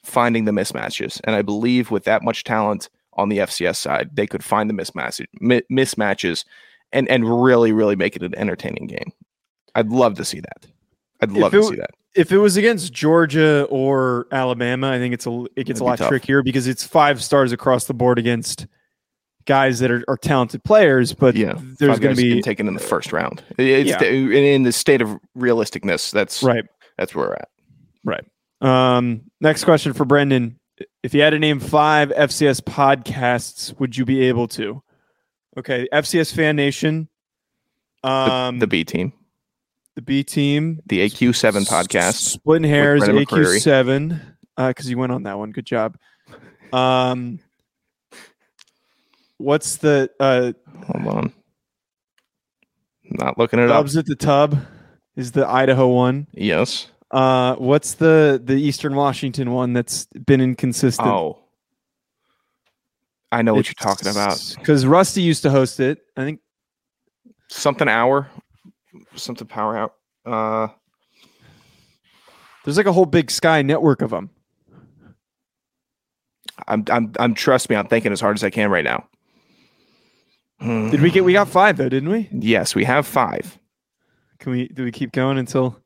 [0.04, 1.19] finding the mismatches.
[1.23, 4.73] And I believe with that much talent on the FCS side, they could find the
[4.73, 5.26] mismatch,
[5.71, 6.45] mismatches
[6.91, 9.12] and, and really, really make it an entertaining game.
[9.75, 10.67] I'd love to see that.
[11.21, 11.91] I'd love it to see that.
[12.15, 16.03] If it was against Georgia or Alabama, I think it's a it gets That'd a
[16.03, 18.67] lot trickier because it's five stars across the board against
[19.45, 22.79] guys that are, are talented players, but Yeah, there's going to be taken in the
[22.79, 23.43] first round.
[23.57, 23.97] It's Yeah.
[23.97, 26.12] the- in the state of realisticness.
[26.12, 26.63] That's right.
[26.97, 27.49] That's where we're at.
[28.05, 28.23] Right.
[28.62, 30.59] Um, next question for Brendan:
[31.01, 34.81] If you had to name five FCS podcasts, would you be able to?
[35.57, 37.09] Okay, FCS Fan Nation,
[38.03, 39.13] The, um, the B team,
[39.95, 42.15] the B Team, the AQ7 podcast.
[42.15, 44.21] Splitting Hairs, AQ Seven,
[44.58, 45.51] because you went on that one.
[45.51, 45.97] Good job.
[46.71, 47.39] Um,
[49.38, 50.53] what's the uh,
[50.88, 51.34] Hold on.
[53.03, 53.86] Not looking it up.
[53.86, 54.58] At the Tub?
[55.15, 56.27] Is the Idaho one?
[56.34, 56.88] Yes.
[57.12, 61.08] Uh, what's the the Eastern Washington one that's been inconsistent?
[61.08, 61.39] Oh.
[63.32, 64.53] I know what you're talking about.
[64.58, 65.99] Because Rusty used to host it.
[66.15, 66.39] I think
[67.49, 68.29] Something hour.
[69.15, 69.93] Something power out.
[70.25, 70.67] Uh
[72.63, 74.29] there's like a whole big Sky network of them.
[76.67, 79.08] I'm I'm I'm trust me, I'm thinking as hard as I can right now.
[80.60, 80.89] Hmm.
[80.91, 81.25] Did we get?
[81.25, 82.29] We got five though, didn't we?
[82.32, 83.58] Yes, we have five.
[84.39, 84.67] Can we?
[84.67, 85.77] Do we keep going until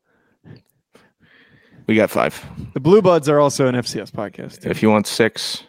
[1.86, 2.44] We got five.
[2.74, 4.66] the Blue Buds are also an FCS podcast?
[4.66, 5.64] If you want six,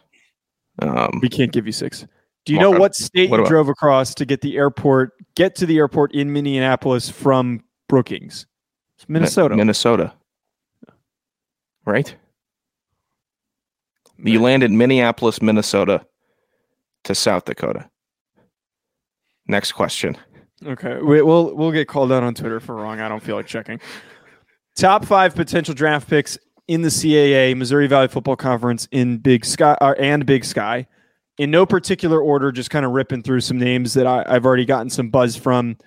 [0.79, 2.05] um, We can't give you six.
[2.49, 5.11] Do you Well, know what state what you drove across to get the airport?
[5.35, 8.47] Get to the airport in Minneapolis from Brookings,
[8.95, 9.55] It's Mi- Minnesota.
[9.55, 10.13] Minnesota.
[11.85, 12.15] Right?
[14.17, 16.03] You land in Minneapolis, Minnesota
[17.03, 17.87] to South Dakota.
[19.47, 20.17] Next question.
[20.65, 22.99] Okay, we, we'll we'll get called out on Twitter for wrong.
[22.99, 23.79] I don't feel like checking.
[24.75, 26.35] top five potential draft picks
[26.67, 30.87] in the CAA, Missouri Valley Football Conference, in Big Sky uh, and Big Sky,
[31.39, 32.51] in no particular order.
[32.51, 35.77] Just kind of ripping through some names that I, have already gotten some buzz from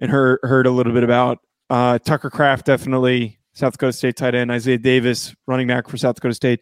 [0.00, 1.38] and heard heard a little bit about.
[1.68, 4.50] Uh, Tucker Kraft, definitely South Dakota State tight end.
[4.50, 6.60] Isaiah Davis, running back for South Dakota State.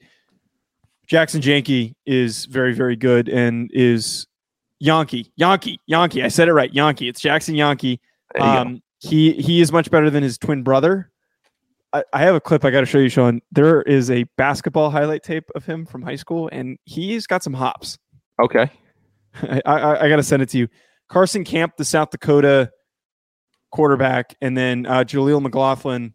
[1.08, 4.26] Jaxon Janke is very, very good and is
[4.78, 6.22] Yankee, Yankee, Yankee.
[6.22, 7.08] I said it right, Yankee.
[7.08, 8.00] It's Jackson Yankee.
[8.38, 11.10] Um, he he is much better than his twin brother.
[11.94, 13.40] I, I have a clip I got to show you, Sean.
[13.50, 17.54] There is a basketball highlight tape of him from high school, and he's got some
[17.54, 17.98] hops.
[18.40, 18.70] Okay,
[19.42, 20.68] I, I, I got to send it to you.
[21.08, 22.70] Carson Camp, the South Dakota
[23.70, 26.14] quarterback, and then uh, Jaleel McLaughlin,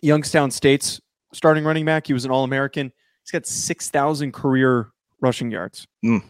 [0.00, 1.00] Youngstown State's
[1.32, 2.06] starting running back.
[2.06, 2.92] He was an All American.
[3.24, 4.90] He's got six thousand career
[5.20, 5.86] rushing yards.
[6.04, 6.22] Mm.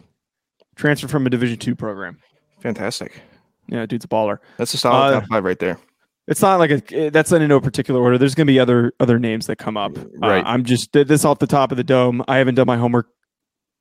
[0.75, 2.19] Transferred from a Division two program.
[2.61, 3.21] Fantastic.
[3.67, 4.39] Yeah, dude's a baller.
[4.57, 5.79] That's a solid uh, top five right there.
[6.27, 8.17] It's not like a eh, that's in no particular order.
[8.17, 9.97] There's going to be other other names that come up.
[10.17, 10.43] Right.
[10.43, 12.23] Uh, I'm just this off the top of the dome.
[12.27, 13.07] I haven't done my homework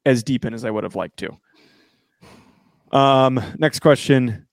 [0.04, 1.36] as deep in as I would have liked to.
[2.96, 4.46] Um, next question.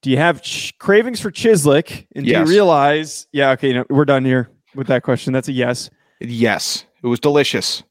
[0.00, 2.06] Do you have ch- cravings for Chislic?
[2.14, 2.44] And yes.
[2.44, 3.26] do you realize?
[3.32, 5.32] Yeah, okay, no, we're done here with that question.
[5.32, 5.90] That's a yes.
[6.20, 7.82] Yes, it was delicious.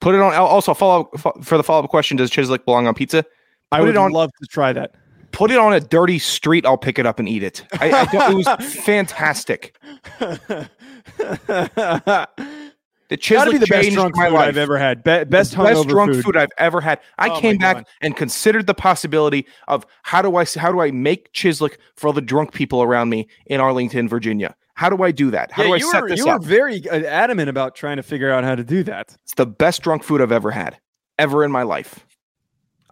[0.00, 0.34] Put it on.
[0.34, 1.10] Also, follow
[1.42, 3.22] for the follow up question: Does Chislic belong on pizza?
[3.22, 3.32] Put
[3.72, 4.94] I would on, love to try that.
[5.32, 6.66] Put it on a dirty street.
[6.66, 7.64] I'll pick it up and eat it.
[7.80, 8.46] I, I it was
[8.84, 9.76] fantastic.
[13.08, 14.48] The Chislic be the best drunk food life.
[14.48, 15.04] I've ever had.
[15.04, 16.24] Be- best best drunk food.
[16.24, 16.36] food.
[16.36, 17.00] I've ever had.
[17.18, 17.86] I oh came back God.
[18.00, 22.12] and considered the possibility of how do I how do I make Chislic for all
[22.12, 24.56] the drunk people around me in Arlington, Virginia.
[24.74, 25.52] How do I do that?
[25.52, 26.42] How yeah, do I set were, this you up?
[26.42, 29.16] You were very uh, adamant about trying to figure out how to do that.
[29.22, 30.78] It's the best drunk food I've ever had,
[31.18, 32.04] ever in my life.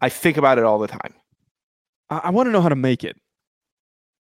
[0.01, 1.14] I think about it all the time.
[2.11, 3.16] I, I want to know how to make it.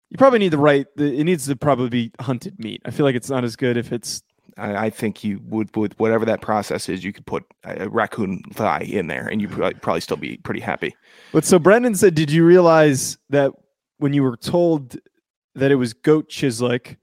[0.10, 0.86] You probably need the right.
[0.96, 2.82] The, it needs to probably be hunted meat.
[2.86, 4.22] I feel like it's not as good if it's
[4.58, 8.42] I, I think you would, with whatever that process is, you could put a raccoon
[8.54, 10.96] thigh in there, and you probably, still be pretty happy.
[11.32, 13.52] But so Brendan said, did you realize that
[13.98, 14.98] when you were told
[15.56, 16.98] that it was goat chislic,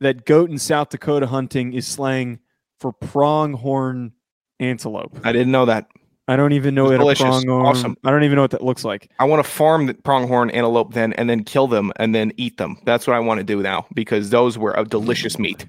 [0.00, 2.38] that goat in South Dakota hunting is slang
[2.78, 4.12] for pronghorn
[4.60, 5.18] antelope?
[5.24, 5.88] I didn't know that.
[6.28, 7.66] I don't even know what a pronghorn.
[7.66, 7.96] Awesome.
[8.04, 9.10] I don't even know what that looks like.
[9.18, 12.58] I want to farm the pronghorn antelope then, and then kill them, and then eat
[12.58, 12.78] them.
[12.84, 15.66] That's what I want to do now because those were a delicious meat.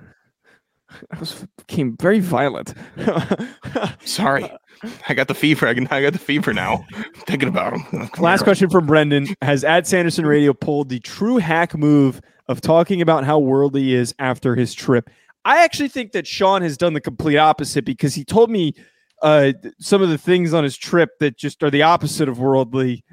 [1.12, 2.74] I was became very violent.
[4.06, 4.50] Sorry,
[5.10, 5.68] I got the fever.
[5.68, 6.86] I, got the fever now.
[7.28, 8.10] thinking about him.
[8.20, 13.02] Last question from Brendan: Has Ad Sanderson Radio pulled the true hack move of talking
[13.02, 15.10] about how worldly he is after his trip?
[15.46, 18.74] I actually think that Sean has done the complete opposite because he told me
[19.22, 23.04] uh, some of the things on his trip that just are the opposite of worldly.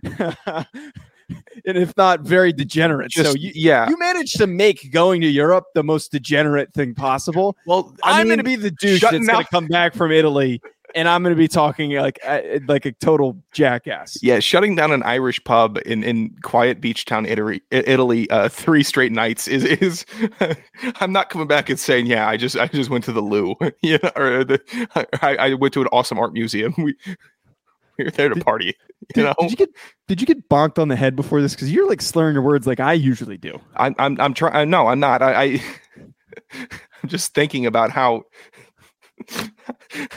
[1.66, 3.10] And if not very degenerate.
[3.10, 6.94] Just, so you, yeah, you managed to make going to Europe the most degenerate thing
[6.94, 7.56] possible.
[7.66, 10.60] Well, I am going to be the douche that's going to come back from Italy
[10.94, 14.22] and I'm going to be talking like uh, like a total jackass.
[14.22, 18.82] Yeah, shutting down an Irish pub in, in quiet beach town Italy, Italy uh, three
[18.82, 20.06] straight nights is is.
[21.00, 23.56] I'm not coming back and saying, yeah, I just I just went to the loo,
[23.82, 24.60] yeah, or the
[25.22, 26.74] I, I went to an awesome art museum.
[26.78, 26.96] We
[27.98, 28.74] we were there to party.
[29.14, 29.34] Did, you know?
[29.40, 29.70] did you get
[30.08, 31.54] did you get bonked on the head before this?
[31.54, 33.58] Because you're like slurring your words like I usually do.
[33.74, 34.68] I'm I'm I'm trying.
[34.68, 35.22] No, I'm not.
[35.22, 35.62] I, I
[37.02, 38.24] I'm just thinking about how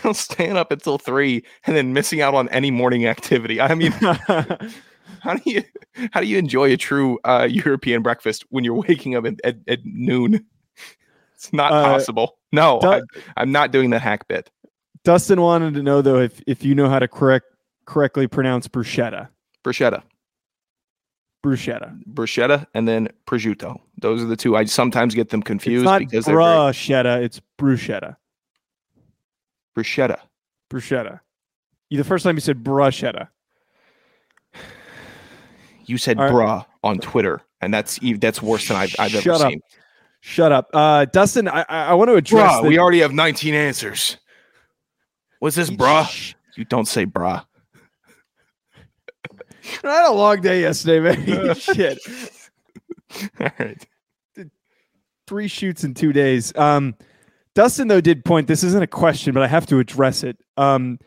[0.03, 3.61] I'm staying up until three and then missing out on any morning activity.
[3.61, 5.63] I mean, how do you
[6.11, 9.57] how do you enjoy a true uh, European breakfast when you're waking up at, at,
[9.67, 10.45] at noon?
[11.35, 12.37] It's not uh, possible.
[12.51, 13.01] No, du- I,
[13.37, 14.49] I'm not doing the hack bit.
[15.03, 17.45] Dustin wanted to know though if if you know how to correct
[17.85, 19.29] correctly pronounce bruschetta.
[19.63, 20.03] Bruschetta.
[21.43, 21.99] Bruschetta.
[22.13, 23.79] Bruschetta and then prosciutto.
[23.99, 24.55] Those are the two.
[24.55, 27.25] I sometimes get them confused it's not because bruschetta, very...
[27.25, 28.15] it's bruschetta.
[29.75, 30.19] Bruschetta.
[30.69, 31.19] Bruschetta.
[31.89, 33.27] You the first time you said bruschetta.
[35.85, 36.31] You said right.
[36.31, 39.51] bruh on Twitter, and that's that's worse than I've, I've Shut ever up.
[39.51, 39.61] seen.
[40.21, 41.49] Shut up, uh, Dustin.
[41.49, 42.53] I, I want to address.
[42.53, 42.69] Bruh, the...
[42.69, 44.17] we already have 19 answers.
[45.39, 46.33] What's this, bruh?
[46.55, 47.43] You don't say bruh.
[49.83, 51.55] I had a long day yesterday, man.
[51.59, 51.99] Shit.
[53.39, 53.87] All right.
[55.27, 56.55] Three shoots in two days.
[56.55, 56.95] Um,
[57.55, 58.47] Dustin though did point.
[58.47, 60.37] This isn't a question, but I have to address it.
[60.57, 60.99] Um,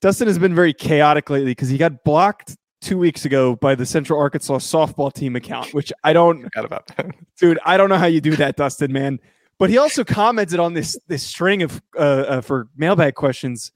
[0.00, 3.84] Dustin has been very chaotic lately because he got blocked two weeks ago by the
[3.84, 6.42] Central Arkansas softball team account, which I don't.
[6.44, 7.06] Forgot about that,
[7.38, 7.58] dude.
[7.64, 9.18] I don't know how you do that, Dustin, man.
[9.58, 13.72] But he also commented on this this string of uh, uh, for mailbag questions.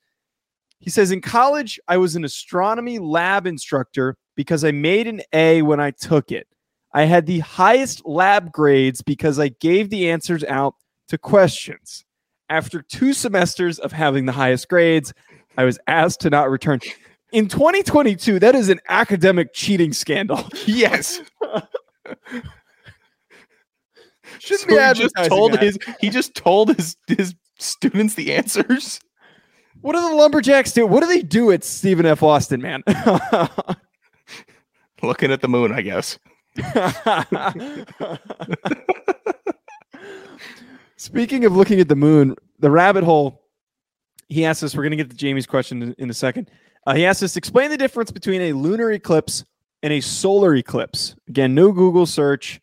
[0.83, 5.63] He says, in college, I was an astronomy lab instructor because I made an A
[5.63, 6.47] when I took it.
[6.93, 10.75] I had the highest lab grades because I gave the answers out
[11.09, 12.05] to questions.
[12.51, 15.15] After two semesters of having the highest grades,
[15.57, 16.81] I was asked to not return.
[17.33, 20.45] In 2022, that is an academic cheating scandal.
[20.67, 21.21] Yes.
[24.39, 25.63] Shouldn't So be he just told that.
[25.63, 29.01] his he just told his his students the answers.
[29.83, 30.87] What do the lumberjacks do?
[30.87, 32.23] What do they do at Stephen F.
[32.23, 32.85] Austin, man?
[35.03, 36.21] Looking at the moon, I guess.
[40.97, 43.41] Speaking of looking at the moon, the rabbit hole.
[44.29, 44.77] He asked us.
[44.77, 46.49] We're going to get to Jamie's question in, in a second.
[46.87, 49.45] Uh, he asked us explain the difference between a lunar eclipse
[49.83, 51.17] and a solar eclipse.
[51.29, 52.61] Again, no Google search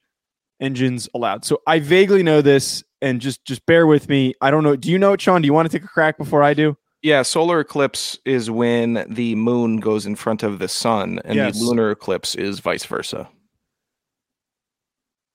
[0.62, 1.44] engines allowed.
[1.44, 4.34] So I vaguely know this, and just just bear with me.
[4.40, 4.78] I don't know.
[4.78, 5.42] Do you know it, Sean?
[5.42, 6.78] Do you want to take a crack before I do?
[7.02, 11.58] Yeah, solar eclipse is when the moon goes in front of the sun, and Yes.
[11.58, 13.30] the lunar eclipse is vice versa.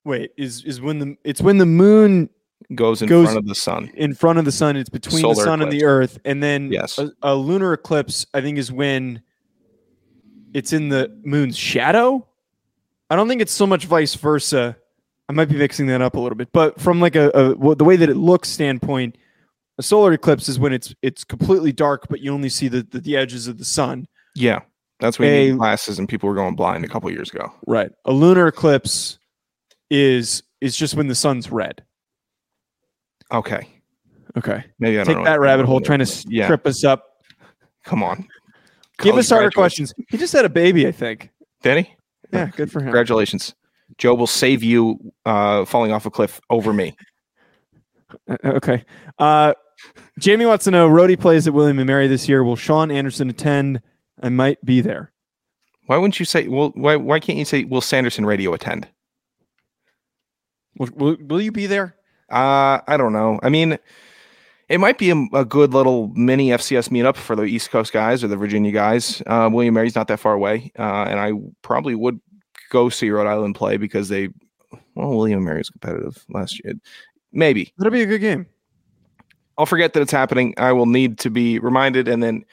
[0.05, 2.29] Wait, is is when the it's when the moon
[2.75, 3.91] Goes in Goes- front of the sun.
[3.95, 4.77] in front of the sun.
[4.77, 6.99] It's between the Solar sun and the earth, and then Yes.
[6.99, 8.25] a, a lunar eclipse.
[8.33, 9.21] I think is when
[10.55, 12.27] it's in the moon's shadow.
[13.11, 14.77] I don't think it's so much vice versa.
[15.29, 17.85] I might be mixing that up a little bit, but from like a, a the
[17.85, 19.19] way that it looks standpoint,
[19.79, 23.01] a solar eclipse is when it's it's completely dark, but you only see the the,
[23.01, 24.07] the edges of the sun.
[24.35, 24.61] Yeah,
[25.01, 27.53] that's when you A- need glasses, and people were going blind a couple years ago.
[27.67, 27.91] Right.
[28.05, 29.19] A lunar eclipse
[29.91, 31.83] is is just when the sun's red.
[33.33, 33.67] Okay,
[34.37, 34.65] Okay.
[34.79, 36.47] maybe I don't Take that rabbit hole trying to Yeah.
[36.47, 37.05] trip us up.
[37.85, 38.19] Come on,
[38.99, 39.93] Give College us harder questions.
[40.09, 41.31] He just had a baby, I think.
[41.63, 41.97] Danny.
[42.33, 42.87] Yeah, good for him.
[42.87, 43.55] Congratulations,
[43.99, 46.95] Joe will save you uh, falling off a cliff over me.
[48.45, 48.85] Okay.
[49.19, 49.55] Uh,
[50.19, 52.45] Jamie wants to know Rhody plays at William and Mary this year.
[52.45, 53.83] Will Sean Sanderson attend?
[54.23, 55.13] I might be there.
[55.87, 56.49] Why wouldn't you say?
[56.49, 57.65] Well, why why can't you say?
[57.65, 58.89] Will Sanderson Radio attend?
[60.79, 61.97] Will, will, will you be there?
[62.31, 63.39] Uh, I don't know.
[63.43, 63.79] I mean,
[64.69, 68.25] it might be a, a good little mini FCS meetup for the East Coast guys
[68.25, 69.23] or the Virginia guys.
[69.27, 71.33] Uh, William Mary's not that far away, uh, and I
[71.63, 72.21] probably would
[72.71, 74.29] go see Rhode Island play because they,
[74.95, 76.75] well, William Mary was competitive last year.
[77.33, 78.47] Maybe That'll be a good game.
[79.59, 80.55] I'll forget that it's happening.
[80.57, 82.45] I will need to be reminded, and then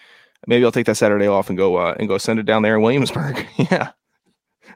[0.47, 2.75] maybe I'll take that Saturday off and go uh, and go send it down there
[2.75, 3.45] in Williamsburg.
[3.57, 3.91] yeah,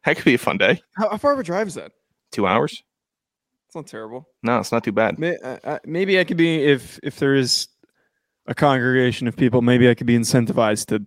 [0.05, 0.81] that could be a fun day.
[0.97, 1.91] How, how far of a drive is that?
[2.31, 2.83] Two hours?
[3.67, 4.27] It's not terrible.
[4.43, 5.19] No, it's not too bad.
[5.19, 7.67] May, uh, uh, maybe I could be if if there is
[8.47, 9.61] a congregation of people.
[9.61, 11.05] Maybe I could be incentivized to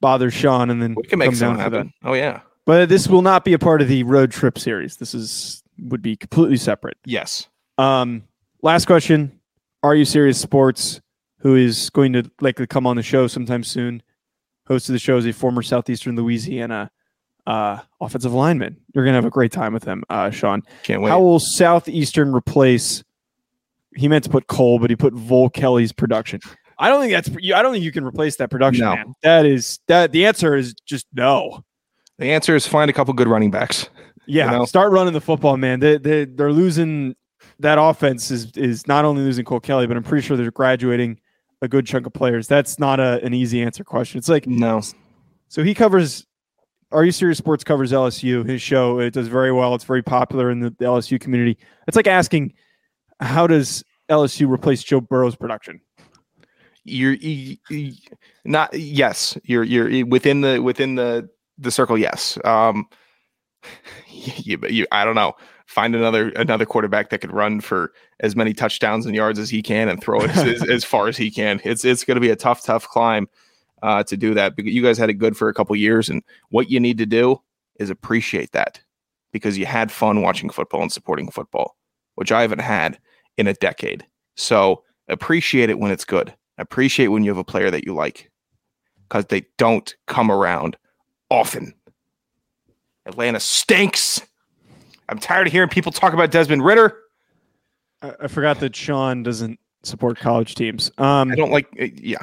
[0.00, 1.92] bother Sean and then We can make come something down happen.
[2.04, 4.96] Oh yeah, But this will not be a part of the road trip series.
[4.96, 6.96] This is would be completely separate.
[7.06, 7.48] yes.
[7.78, 8.24] Um,
[8.62, 9.39] last question:
[9.82, 11.00] Are you serious sports?
[11.38, 14.02] Who is going to likely come on the show sometime soon?
[14.66, 16.90] Host of the show is a former Southeastern Louisiana
[17.46, 18.76] uh, offensive lineman.
[18.94, 20.62] You're gonna have a great time with him, uh, Sean.
[20.82, 21.10] Can't wait.
[21.10, 23.02] How will Southeastern replace?
[23.96, 26.40] He meant to put Cole, but he put Vol Kelly's production.
[26.78, 27.28] I don't think that's.
[27.52, 28.84] I don't think you can replace that production.
[28.84, 28.94] No.
[28.94, 29.14] Man.
[29.22, 30.12] That is that.
[30.12, 31.64] The answer is just no.
[32.18, 33.88] The answer is find a couple good running backs.
[34.26, 34.64] Yeah, You know?
[34.64, 35.80] start running the football, man.
[35.80, 37.16] They they they're losing
[37.60, 41.20] that offense is is not only losing Cole Kelly, but I'm pretty sure they're graduating
[41.62, 42.46] a good chunk of players.
[42.48, 44.18] That's not a, an easy answer question.
[44.18, 44.80] It's like No.
[45.48, 46.26] so he covers
[46.90, 48.98] Are You Serious Sports covers LSU, his show.
[48.98, 49.74] It does very well.
[49.74, 51.58] It's very popular in the, the LSU community.
[51.86, 52.54] It's like asking
[53.20, 55.80] how does LSU replace Joe Burrow's production?
[56.84, 57.92] You're you, you-
[58.44, 59.36] not yes.
[59.44, 61.98] You're you're within the within the the circle.
[61.98, 62.38] Yes.
[62.44, 62.86] Um.
[64.12, 65.32] You, you, I don't know.
[65.70, 69.62] Find another another quarterback that could run for as many touchdowns and yards as he
[69.62, 71.60] can and throw it as, as far as he can.
[71.62, 73.28] It's it's going to be a tough tough climb
[73.80, 74.56] uh, to do that.
[74.56, 77.06] Because you guys had it good for a couple years, and what you need to
[77.06, 77.40] do
[77.78, 78.80] is appreciate that
[79.30, 81.76] because you had fun watching football and supporting football,
[82.16, 82.98] which I haven't had
[83.36, 84.04] in a decade.
[84.34, 86.34] So appreciate it when it's good.
[86.58, 88.28] Appreciate when you have a player that you like
[89.08, 90.76] because they don't come around
[91.30, 91.74] often.
[93.06, 94.20] Atlanta stinks.
[95.10, 96.96] I'm tired of hearing people talk about Desmond Ridder.
[98.00, 100.90] I, I forgot that Sean doesn't support college teams.
[100.98, 102.18] Um, I don't like, uh, yeah.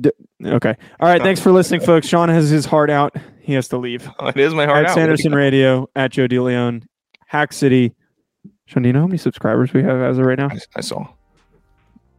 [0.00, 0.10] D-
[0.44, 0.74] okay.
[0.98, 1.22] All right.
[1.22, 2.08] Thanks for listening, folks.
[2.08, 3.14] Sean has his heart out.
[3.40, 4.08] He has to leave.
[4.20, 4.94] It is my heart at out.
[4.94, 6.82] Sanderson Radio, at Joe DeLeon,
[7.26, 7.94] Hack City.
[8.66, 10.48] Sean, do you know how many subscribers we have as of right now?
[10.50, 11.06] I, I saw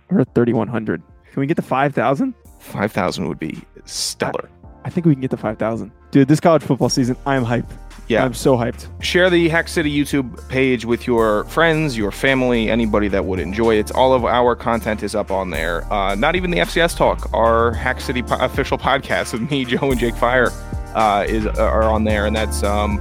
[0.10, 1.02] We're at 3,100.
[1.32, 2.34] Can we get to 5,000?
[2.60, 4.50] 5,000 would be stellar.
[4.84, 5.92] I think we can get to 5,000.
[6.12, 7.72] Dude, this college football season, I am hyped.
[8.12, 8.26] Yeah.
[8.26, 8.88] I'm so hyped.
[9.02, 13.76] Share the Hack City YouTube page with your friends, your family, anybody that would enjoy
[13.76, 13.90] it.
[13.94, 15.86] All of our content is up on there.
[15.92, 17.34] Uh, not even the FCS talk.
[17.34, 20.50] Our Hack City po- official podcast with me, Joe, and Jake Fire
[20.94, 23.00] uh, is are on there, and that's um,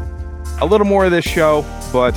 [0.60, 2.14] a little more of this show, but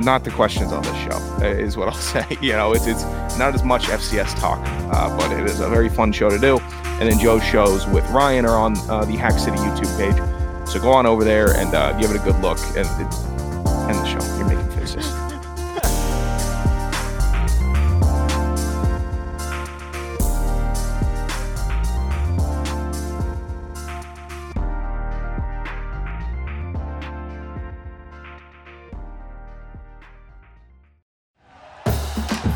[0.00, 2.24] not the questions on this show uh, is what I'll say.
[2.40, 3.02] You know, it's it's
[3.36, 4.60] not as much FCS talk,
[4.94, 6.58] uh, but it is a very fun show to do.
[7.00, 10.41] And then Joe's shows with Ryan are on uh, the Hack City YouTube page,
[10.72, 14.06] so go on over there and uh, give it a good look and end the
[14.06, 14.38] show.
[14.38, 15.21] You're making faces.